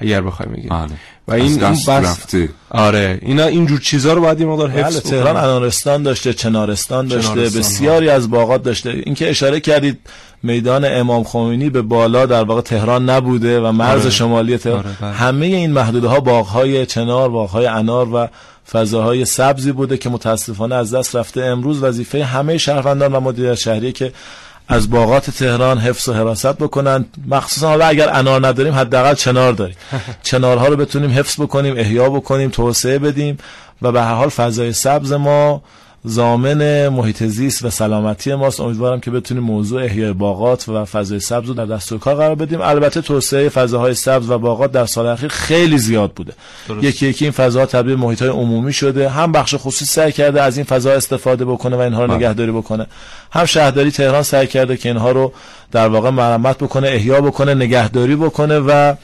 [0.00, 0.90] اگر بخوایم بگیم بله.
[1.28, 2.48] و این اون بس رفته.
[2.70, 7.34] آره اینا اینجور چیزا رو باید این مقدار حفظ بله تهران انارستان داشته چنارستان داشته
[7.34, 8.14] چنارستان بسیاری ها.
[8.14, 9.98] از باغات داشته اینکه اشاره کردید
[10.42, 14.10] میدان امام خمینی به بالا در واقع تهران نبوده و مرز آره.
[14.10, 15.12] شمالی تهران آره.
[15.12, 18.28] همه این محدوده ها باغهای چنار باغهای انار و
[18.72, 23.92] فضاهای سبزی بوده که متاسفانه از دست رفته امروز وظیفه همه شهروندان و مدیریت شهری
[23.92, 24.12] که
[24.68, 29.76] از باغات تهران حفظ و حراست بکنن مخصوصا حالا اگر انار نداریم حداقل چنار داریم.
[30.22, 33.38] چنارها رو بتونیم حفظ بکنیم احیا بکنیم توسعه بدیم
[33.82, 35.62] و به هر حال فضای سبز ما
[36.08, 38.60] زامن محیط زیست و سلامتی ماست.
[38.60, 42.60] امیدوارم که بتونیم موضوع احیای باغات و فضای سبز رو در دستور کار قرار بدیم.
[42.60, 46.32] البته توسعه فضاهای سبز و باغات در سال اخیر خیلی زیاد بوده.
[46.82, 49.08] یکی یکی این فضاها تبدیل محیط های عمومی شده.
[49.08, 52.16] هم بخش خصوصی سعی کرده از این فضا استفاده بکنه و اینها رو بله.
[52.16, 52.86] نگهداری بکنه.
[53.32, 55.32] هم شهرداری تهران سعی کرده که اینها رو
[55.72, 58.94] در واقع مرمت بکنه احیا بکنه نگهداری بکنه و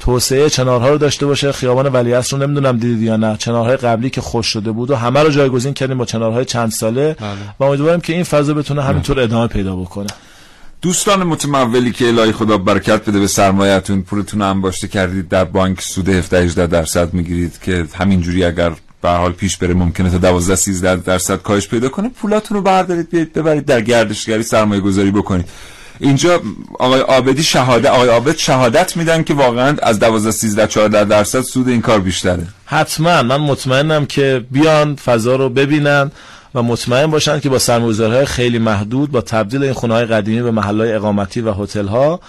[0.00, 1.52] توسعه چنارها رو داشته باشه.
[1.52, 3.36] خیابان ولیعصر رو نمی‌دونم دیدید یا نه.
[3.36, 7.16] چنارهای قبلی که خوش شده بود و همه رو جایگزین کردیم با چنارهای چند ساله.
[7.20, 7.30] بله.
[7.60, 10.06] و امیدوارم که این فضا بتونه همینطور ادامه پیدا بکنه.
[10.82, 15.80] دوستان متمولی که الهی خدا برکت بده به سرمایه‌تون پولتون هم باشته کردید در بانک
[15.80, 18.72] سود 17 18 درصد می‌گیرید که همینجوری اگر
[19.02, 22.08] به حال پیش بره ممکنه تا 12 13 درصد کاهش پیدا کنه.
[22.08, 25.48] پولاتون رو بردارید بیاید ببرید در گردشگری سرمایه گذاری بکنید.
[26.00, 26.40] اینجا
[26.78, 31.68] آقای آبدی شهاده آقای آبد شهادت میدن که واقعا از 12 13 14 درصد سود
[31.68, 32.46] این کار بیشتره.
[32.64, 33.22] حتما.
[33.22, 36.10] من مطمئنم که بیان فضا رو ببینن
[36.54, 40.92] و مطمئن باشن که با سرمایه‌گذاری‌های خیلی محدود با تبدیل این خونه‌های قدیمی به محلهای
[40.92, 42.20] اقامتی و هتل‌ها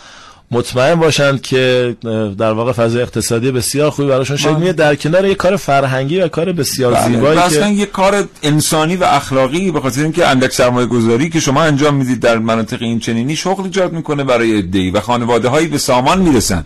[0.51, 1.95] مطمئن باشند که
[2.37, 6.27] در واقع فضای اقتصادی بسیار خوبی براشون شکل میاد در کنار یک کار فرهنگی و
[6.27, 7.07] کار بسیار بله.
[7.07, 11.39] زیبایی که اصلا یک کار انسانی و اخلاقی به خاطر اینکه اندک سرمایه گذاری که
[11.39, 15.67] شما انجام می‌دید در مناطق این چنینی شغل ایجاد می‌کنه برای عده‌ای و خانواده هایی
[15.67, 16.65] به سامان می‌رسن.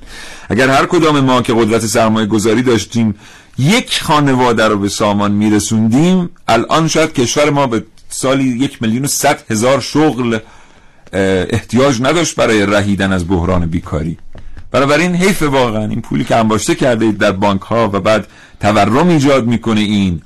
[0.49, 3.15] اگر هر کدام ما که قدرت سرمایه گذاری داشتیم
[3.57, 9.07] یک خانواده رو به سامان میرسوندیم الان شاید کشور ما به سالی یک میلیون و
[9.07, 10.37] صد هزار شغل
[11.13, 14.17] احتیاج نداشت برای رهیدن از بحران بیکاری.
[14.71, 18.27] بنابراین حیف واقعا این پولی که انباشته کرده اید در بانک ها و بعد
[18.59, 20.21] تورم ایجاد می‌کنه این.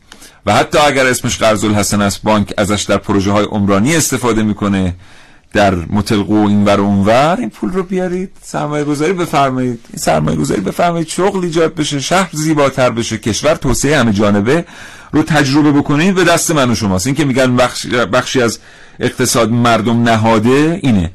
[0.45, 4.95] و حتی اگر اسمش قرض الحسن است بانک ازش در پروژه های عمرانی استفاده می‌کنه
[5.53, 9.79] در متلقو این ور اونور این پول رو بیارید سرمایه گذاری بفرمایید.
[9.89, 14.65] این سرمایه گذاری بفرمایید شغل ایجاد بشه شهر زیباتر بشه کشور توسعه همه جانبه.
[15.13, 17.07] رو تجربه بکنید به دست من و شماست.
[17.07, 18.59] این که میگن بخش بخشی از
[18.99, 21.11] اقتصاد مردم نهاده اینه.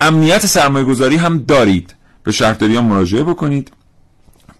[0.00, 1.94] امنیت سرمایه گذاری هم دارید.
[2.22, 3.72] به شهرداری ها مراجعه بکنید.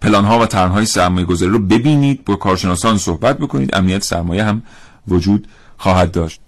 [0.01, 2.25] پلان ها و طرح های سرمایه گذاری رو ببینید.
[2.25, 3.75] با کارشناسان صحبت بکنید.
[3.75, 4.63] امنیت سرمایه هم
[5.09, 6.41] وجود خواهد داشت.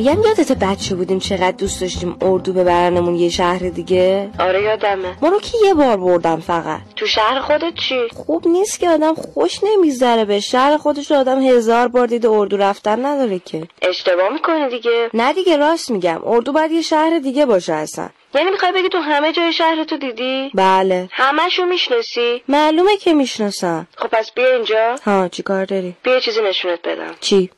[0.00, 5.16] میگم یادت بچه بودیم چقدر دوست داشتیم اردو ببرنمون یه شهر دیگه؟ آره یادمه.
[5.22, 9.14] ما رو که یه بار بردم فقط؟ تو شهر خودت چی؟ خوب نیست که آدم
[9.14, 13.68] خوش نمی‌ذاره به شهر خودش آدم هزار بار دیده اردو رفتن نداره که.
[13.82, 15.10] اشتباه می‌کنه دیگه.
[15.14, 16.20] نه دیگه راست میگم.
[16.24, 18.08] اردو باید یه شهر دیگه باشه اصلا.
[18.34, 21.08] یعنی می‌خوای بگی تو همه جای شهر تو دیدی؟ بله.
[21.10, 23.86] همشو می‌شناسی؟ معلومه که می‌شناسم.
[23.96, 24.96] خب پس بیا اینجا.
[25.04, 27.14] ها چی کار داری؟ بیا چیزی نشونت بدم.
[27.20, 27.50] چی؟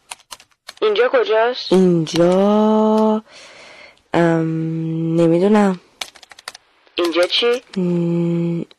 [0.83, 3.23] اینجا کجاست؟ اینجا
[4.15, 5.17] ام...
[5.17, 5.81] نمی‌دونم.
[6.95, 7.63] اینجا چی؟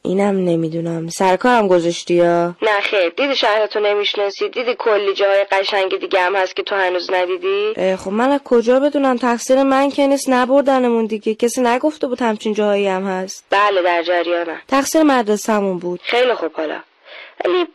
[0.01, 1.07] اینم نمی‌دونم.
[1.07, 3.09] سرکارم گذاشتی یا؟ نه خیر.
[3.09, 8.11] دیدی شهرتو نمی‌شناسی؟ دیدی کلی جاهای قشنگ دیگه هم هست که تو هنوز ندیدی؟ خب
[8.11, 11.35] من از کجا بدونم؟ تقصیر من که نیست نبردنمون دیگه.
[11.35, 13.45] کسی نگفته بود همچین جاهایی هم هست.
[13.49, 14.61] بله در جریانم.
[14.67, 15.99] تقصیر مدرسه‌مون بود.
[16.03, 16.79] خیلی خوب حالا.
[17.45, 17.65] ولی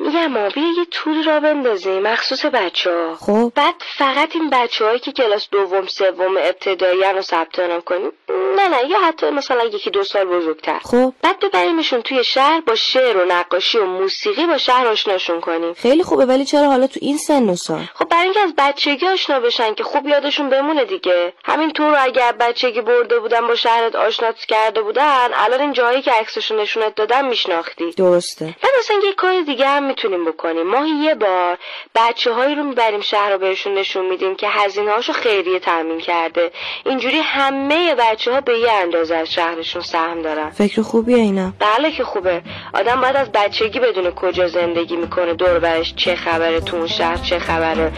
[0.00, 3.14] میگم ما بیا یه توری را بندازیم مخصوص بچه ها.
[3.14, 3.52] خب.
[3.54, 8.12] بعد فقط این بچه هایی که کلاس دوم سوم ابتدایی رو ثبت نام کنیم.
[8.56, 10.78] نه نه یا حتی مثلا یکی دو سال بزرگتر.
[10.78, 11.12] خب.
[11.22, 15.74] بعد ببریمشون توی شهر با شعر و نقاشی و موسیقی با شهر آشناشون کنیم.
[15.74, 19.06] خیلی خوبه ولی چرا حالا تو این سن و سال؟ خب برای اینکه از بچگی
[19.06, 21.32] آشنا بشن که خوب یادشون بمونه دیگه.
[21.44, 26.02] همین تو رو اگر بچگی برده بودن با شهرت آشنات کرده بودن الان این جایی
[26.02, 27.90] که عکسشون نشونت دادن میشناختی.
[27.90, 28.44] درسته.
[28.44, 30.66] بعد اصلا یه کار دیگه هم می‌تونیم بکنیم.
[30.66, 31.58] ماهی یه بار
[31.94, 36.50] بچه هایی رو می‌بریم شهر رو بهشون نشون میدیم که هزینه هاشو خیریه تامین کرده.
[36.86, 40.50] اینجوری همه بچه ها به یه اندازه از شهرشون سهم دارن.
[40.50, 41.52] فکر خوبیه اینا.
[41.58, 42.42] بله که خوبه.
[42.74, 47.16] آدم باید از بچگی بدونه کجا زندگی می‌کنه دور برش چه خبره تو اون شهر
[47.16, 47.92] چه خبره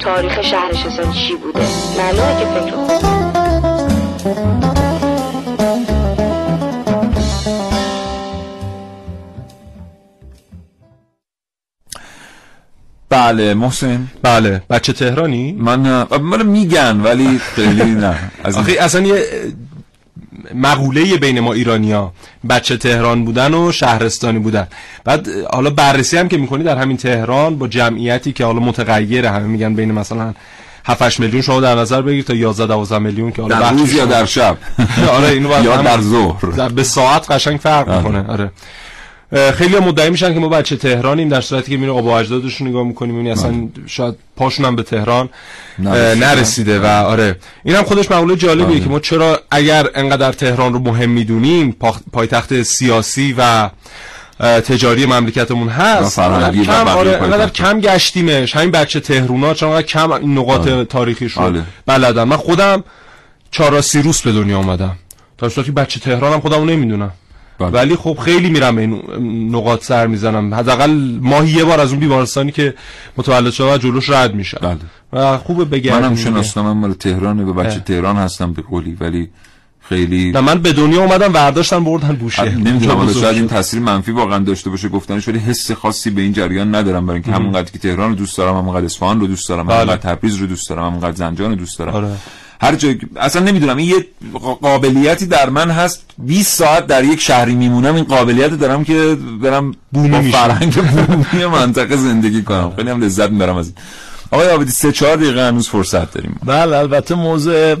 [0.00, 1.66] تاریخ شهرش اصلا چی بوده.
[1.98, 4.61] معلومه که فکر خوبه
[13.12, 14.08] بله محسن.
[14.22, 14.62] بله.
[14.70, 16.06] بچه تهرانی؟ من نه.
[16.18, 18.14] من میگن ولی خیلی نه.
[18.44, 19.24] از آخه اصلا یه
[20.54, 22.12] مقوله بین ما ایرانیا
[22.50, 24.66] بچه تهران بودن و شهرستانی بودن.
[25.04, 29.46] بعد حالا بررسی هم که می‌کنی در همین تهران با جمعیتی که حالا متغیره همه
[29.46, 30.34] میگن بین مثلا
[30.84, 34.06] 7 میلیون شما در نظر بگیر تا 11 12 میلیون که حالا در روز یا
[34.06, 34.56] در شب.
[35.16, 36.68] آره اینو یا در ظهر.
[36.68, 37.90] به ساعت قشنگ فرق.
[37.96, 38.24] می‌کنه.
[38.28, 38.50] آره.
[39.32, 43.14] خیلی مدعی میشن که ما بچه تهرانیم در صورتی که میره با اجدادشون نگاه می‌کنیم
[43.14, 45.28] می‌بینی اصلا شاید پاشون هم به تهران
[45.78, 46.26] نرسیده.
[46.26, 48.80] نرسیده و آره این هم خودش مقوله جالبیه آره.
[48.80, 51.76] که ما چرا اگر انقدر تهران رو مهم می‌دونیم
[52.12, 53.70] پایتخت سیاسی و
[54.40, 57.22] تجاری مملکتمون هست کم آره.
[57.22, 60.68] انقدر کم گشتیمش همین بچه تهرونا چون کم این نقاط.
[60.68, 61.52] تاریخیش رو.
[61.86, 62.84] بلدم من خودم
[63.50, 64.96] چهارراه روس به دنیا آمدم
[65.38, 67.12] در صورتی بچه تهرانم خودمو نمی‌دونم
[67.58, 67.70] بله.
[67.70, 69.02] ولی خب خیلی میرم به این
[69.54, 72.74] نقاط سر می‌زنم حداقل ماهی یه بار از اون بیمارستانی که
[73.16, 74.78] متولد شده جلوش رد میشم بله.
[75.12, 76.30] و خوبه بگردیم منم دیگه.
[76.30, 77.78] شناسنامم مال تهرانه و بچه اه.
[77.78, 79.28] تهران هستم به قولی ولی
[79.88, 83.48] خیلی نه من به دنیا اومدم ورداشتن بردن بوشه نمی‌دونم حالا شاید این.
[83.48, 87.32] تاثیر منفی واقعا داشته باشه گفتنش ولی حس خاصی به این جریان ندارم برای اینکه
[87.32, 89.76] همونقدر که تهران رو دوست دارم همونقدر اصفهان رو دوست دارم بله.
[89.76, 92.08] همونقدر تبریز رو دوست دارم همونقدر زنجان رو دوست دارم آره.
[92.62, 94.06] هر جای اصلا نمی‌دونم این یه
[94.62, 96.04] قابلیتی در من هست.
[96.18, 100.32] 20 ساعت در یک شهری میمونم این قابلیت دارم که برم بومی.
[100.32, 102.72] فرهنگ بومی منطقه زندگی کنم.
[102.76, 103.74] خیلی هم لذت می‌برم از این.
[104.32, 106.40] آقای آبدی سه چهار دقیقه هنوز فرصت داریم.
[106.44, 107.74] بله البته موضوع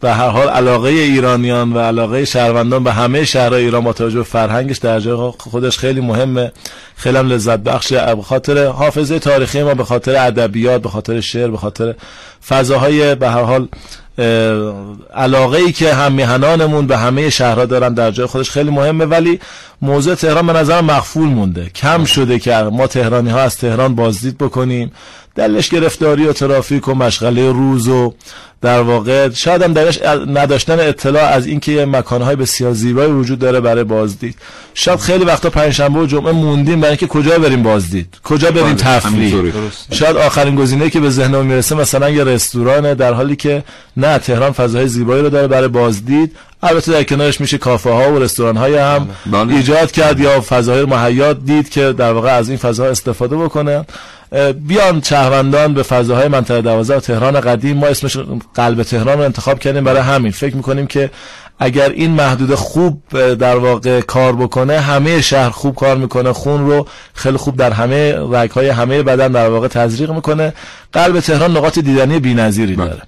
[0.00, 4.22] به هر حال علاقه ایرانیان و علاقه شهروندان به همه شهرهای ایران با توجه به
[4.22, 6.52] فرهنگش در جای خودش خیلی مهمه.
[6.96, 11.50] خیلی هم لذت بخشه به خاطر حافظه تاریخی ما به خاطر ادبیات به خاطر شعر
[11.50, 11.94] به خاطر
[12.48, 13.68] فضاهای به هر حال
[15.14, 19.04] علاقه ای که هم میهنانمون به همه شهرها دارن در جای خودش خیلی مهمه.
[19.04, 19.40] ولی
[19.82, 21.70] موضوع تهران به نظر مخفول مونده.
[21.74, 24.92] کم شده که ما تهرانی ها از تهران بازدید بکنیم.
[25.34, 28.14] دلش گرفتاری و ترافیک و مشغله روز و
[28.60, 33.60] در واقع شاید هم درش نداشتن اطلاع از اینکه یه مکانهای بسیار زیبایی وجود داره
[33.60, 34.36] برای بازدید.
[34.74, 38.74] شاید خیلی وقتا پنجشنبه و جمعه موندیم برای اینکه کجا بریم بازدید؟ کجا بریم بله،
[38.74, 39.52] تفریح.
[39.90, 43.64] شاید آخرین گزینه که به ذهنم می‌رسه مثلا یه رستورانه در حالی که
[43.96, 46.36] نه تهران فضاهای زیبایی رو داره برای بازدید.
[46.62, 49.54] البته در کنارش میشه کافه ها و رستوران های هم بله.
[49.54, 53.84] ایجاد کرد یا فضاهای مهیا دید که در واقع از این فضاها استفاده بکنه.
[54.54, 57.76] بیان شهروندان به فضاهای منطقه 12 و تهران قدیم.
[57.76, 58.16] ما اسمش
[58.54, 59.84] قلب تهران رو انتخاب کردیم.
[59.84, 61.10] برای همین فکر می‌کنیم که
[61.58, 63.02] اگر این محدوده خوب
[63.34, 66.32] در واقع کار بکنه همه شهر خوب کار می‌کنه.
[66.32, 70.52] خون رو خیلی خوب در همه رگهای همه بدن در واقع تزریق می‌کنه.
[70.92, 73.02] قلب تهران نقاط دیدنی بی‌نظیری داره.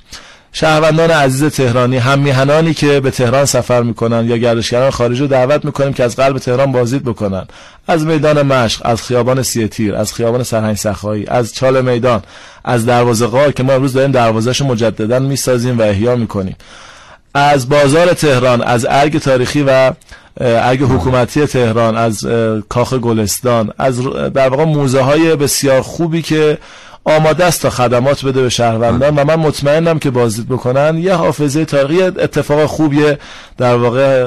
[0.57, 5.64] شهروندان عزیز تهرانی هم میهنانی که به تهران سفر می‌کنن یا گردشگران خارجی رو دعوت
[5.64, 7.46] می‌کنیم که از قلب تهران بازدید بکنن.
[7.88, 12.22] از میدان مشق از خیابان سیتیر از خیابان سرهنگ سخایی از چال میدان
[12.64, 16.57] از دروازه قار که ما امروز داریم دروازهش مجددا می‌سازیم و احیا می‌کنیم.
[17.34, 19.92] از بازار تهران از ارگ تاریخی و
[20.40, 22.26] ارگ حکومتی تهران از
[22.68, 24.00] کاخ گلستان از
[24.34, 26.59] در واقع موزه های بسیار خوبی که
[27.05, 30.98] آماده است تا خدمات بده به شهروندان و من مطمئنم که بازدید بکنن.
[30.98, 33.18] یه حافظه تاریخی اتفاق خوبیه
[33.59, 34.26] در واقع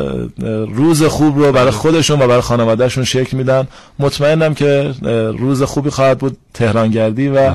[0.74, 3.68] روز خوب رو برای خودشون و برای خانوادهشون شکل میدن.
[4.00, 4.94] مطمئنم که
[5.40, 7.54] روز خوبی خواهد بود تهران گردی و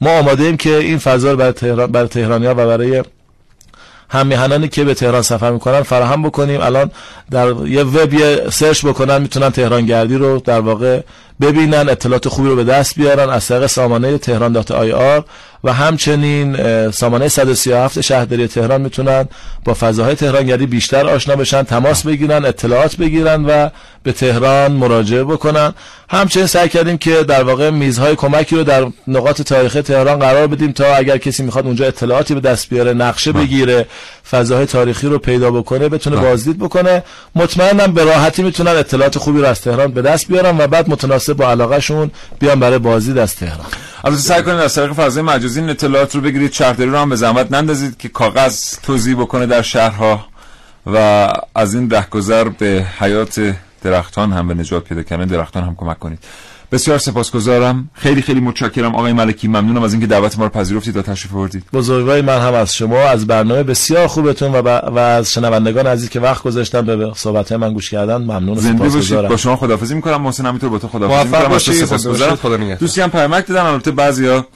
[0.00, 3.02] ما آماده ایم که این فضا رو برای تهران برای تهرانیا و برای
[4.14, 6.60] هم‌میهنانی که به تهران سفر می‌کنن فراهم بکنیم.
[6.60, 6.90] الان
[7.30, 11.00] در یه وب یه search بکنن می‌تونن تهران گردی رو در واقع
[11.40, 13.30] ببینن اطلاعات خوبی رو به دست بیارن.
[13.30, 15.24] از طریق سامانه تهران dot IR
[15.64, 16.56] و همچنین
[16.90, 19.28] سامانه 137 شهرداری تهران می‌تونن
[19.64, 23.68] با فضاهای تهرانگردی بیشتر آشنا بشن تماس بگیرن اطلاعات بگیرن و
[24.02, 25.74] به تهران مراجعه بکنن.
[26.08, 30.72] همچنین سعی کردیم که در واقع میزهای کمکی رو در نقاط تاریخی تهران قرار بدیم
[30.72, 33.86] تا اگر کسی می‌خواد اونجا اطلاعاتی به دست بیاره نقشه بگیره
[34.30, 37.02] فضاهای تاریخی رو پیدا بکنه بتونه بازدید بکنه.
[37.34, 41.32] مطمئنم به راحتی می‌تونن اطلاعات خوبی رو از تهران به دست بیارن و بعد متناسب
[41.32, 43.66] با علاقهشون بیان برای بازدید از تهران.
[44.04, 47.16] البته سعی کنید از طریق فضای مجازی این اطلاعات رو بگیرید شهرداری رو هم به
[47.16, 50.26] زحمت نندازید که کاغذ توضیح بکنه در شهرها
[50.86, 55.98] و از این رهگذر به حیات درختان هم به نجات پیدا کردن درختان هم کمک
[55.98, 56.18] کنید.
[56.74, 57.90] بسیار سپاسگزارم.
[57.94, 58.94] خیلی خیلی متشکرم.
[58.94, 61.64] آقای ملکی ممنونم از اینکه دعوت ما رو پذیرفتید و تشریف آوردید.
[61.72, 66.20] بزرگواری من هم از شما از برنامه بسیار خوبتون و, و از شنوندگان عزیز که
[66.20, 69.20] وقت گذاشتن به صحبت من گوش کردن ممنون زنده باشید.
[69.20, 70.22] با شما خداحافظی می‌کنم.
[70.22, 71.58] محسن همینطور با تو خداحافظی می‌کنم.
[71.58, 72.74] سپاسگزارم.
[72.74, 74.46] دوستی هم پیامک دادن البته بعضیا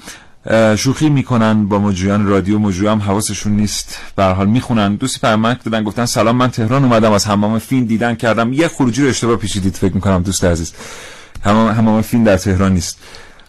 [0.76, 2.58] شوخی می‌کنن با مجریان رادیو.
[2.58, 3.98] مجری هم حواسشون نیست.
[4.16, 4.94] به حال می‌خونن.
[4.94, 7.12] دوستی پیامک دادن گفتن سلام من تهران اومدم.
[7.12, 8.52] از حمام فین دیدن کردم.
[8.52, 9.74] یه خروجی رو اشتباه پیچیدید.
[9.74, 10.72] فکر می‌کنم دوست عزیز.
[11.44, 12.98] همه همه فیلم در تهران نیست.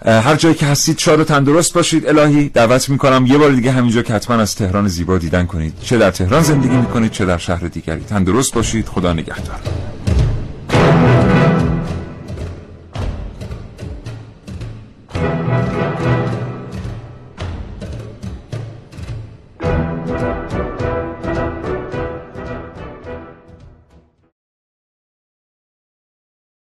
[0.05, 2.07] هر جایی که هستید شاد و تندرست باشید.
[2.07, 5.73] الهی دعوت می کنم یه بار دیگه همینجا که حتما از تهران زیبا دیدن کنید.
[5.81, 8.01] چه در تهران زندگی می‌کنید چه در شهر دیگری.
[8.01, 8.85] تندرست باشید.
[8.87, 9.59] خدا نگهدار.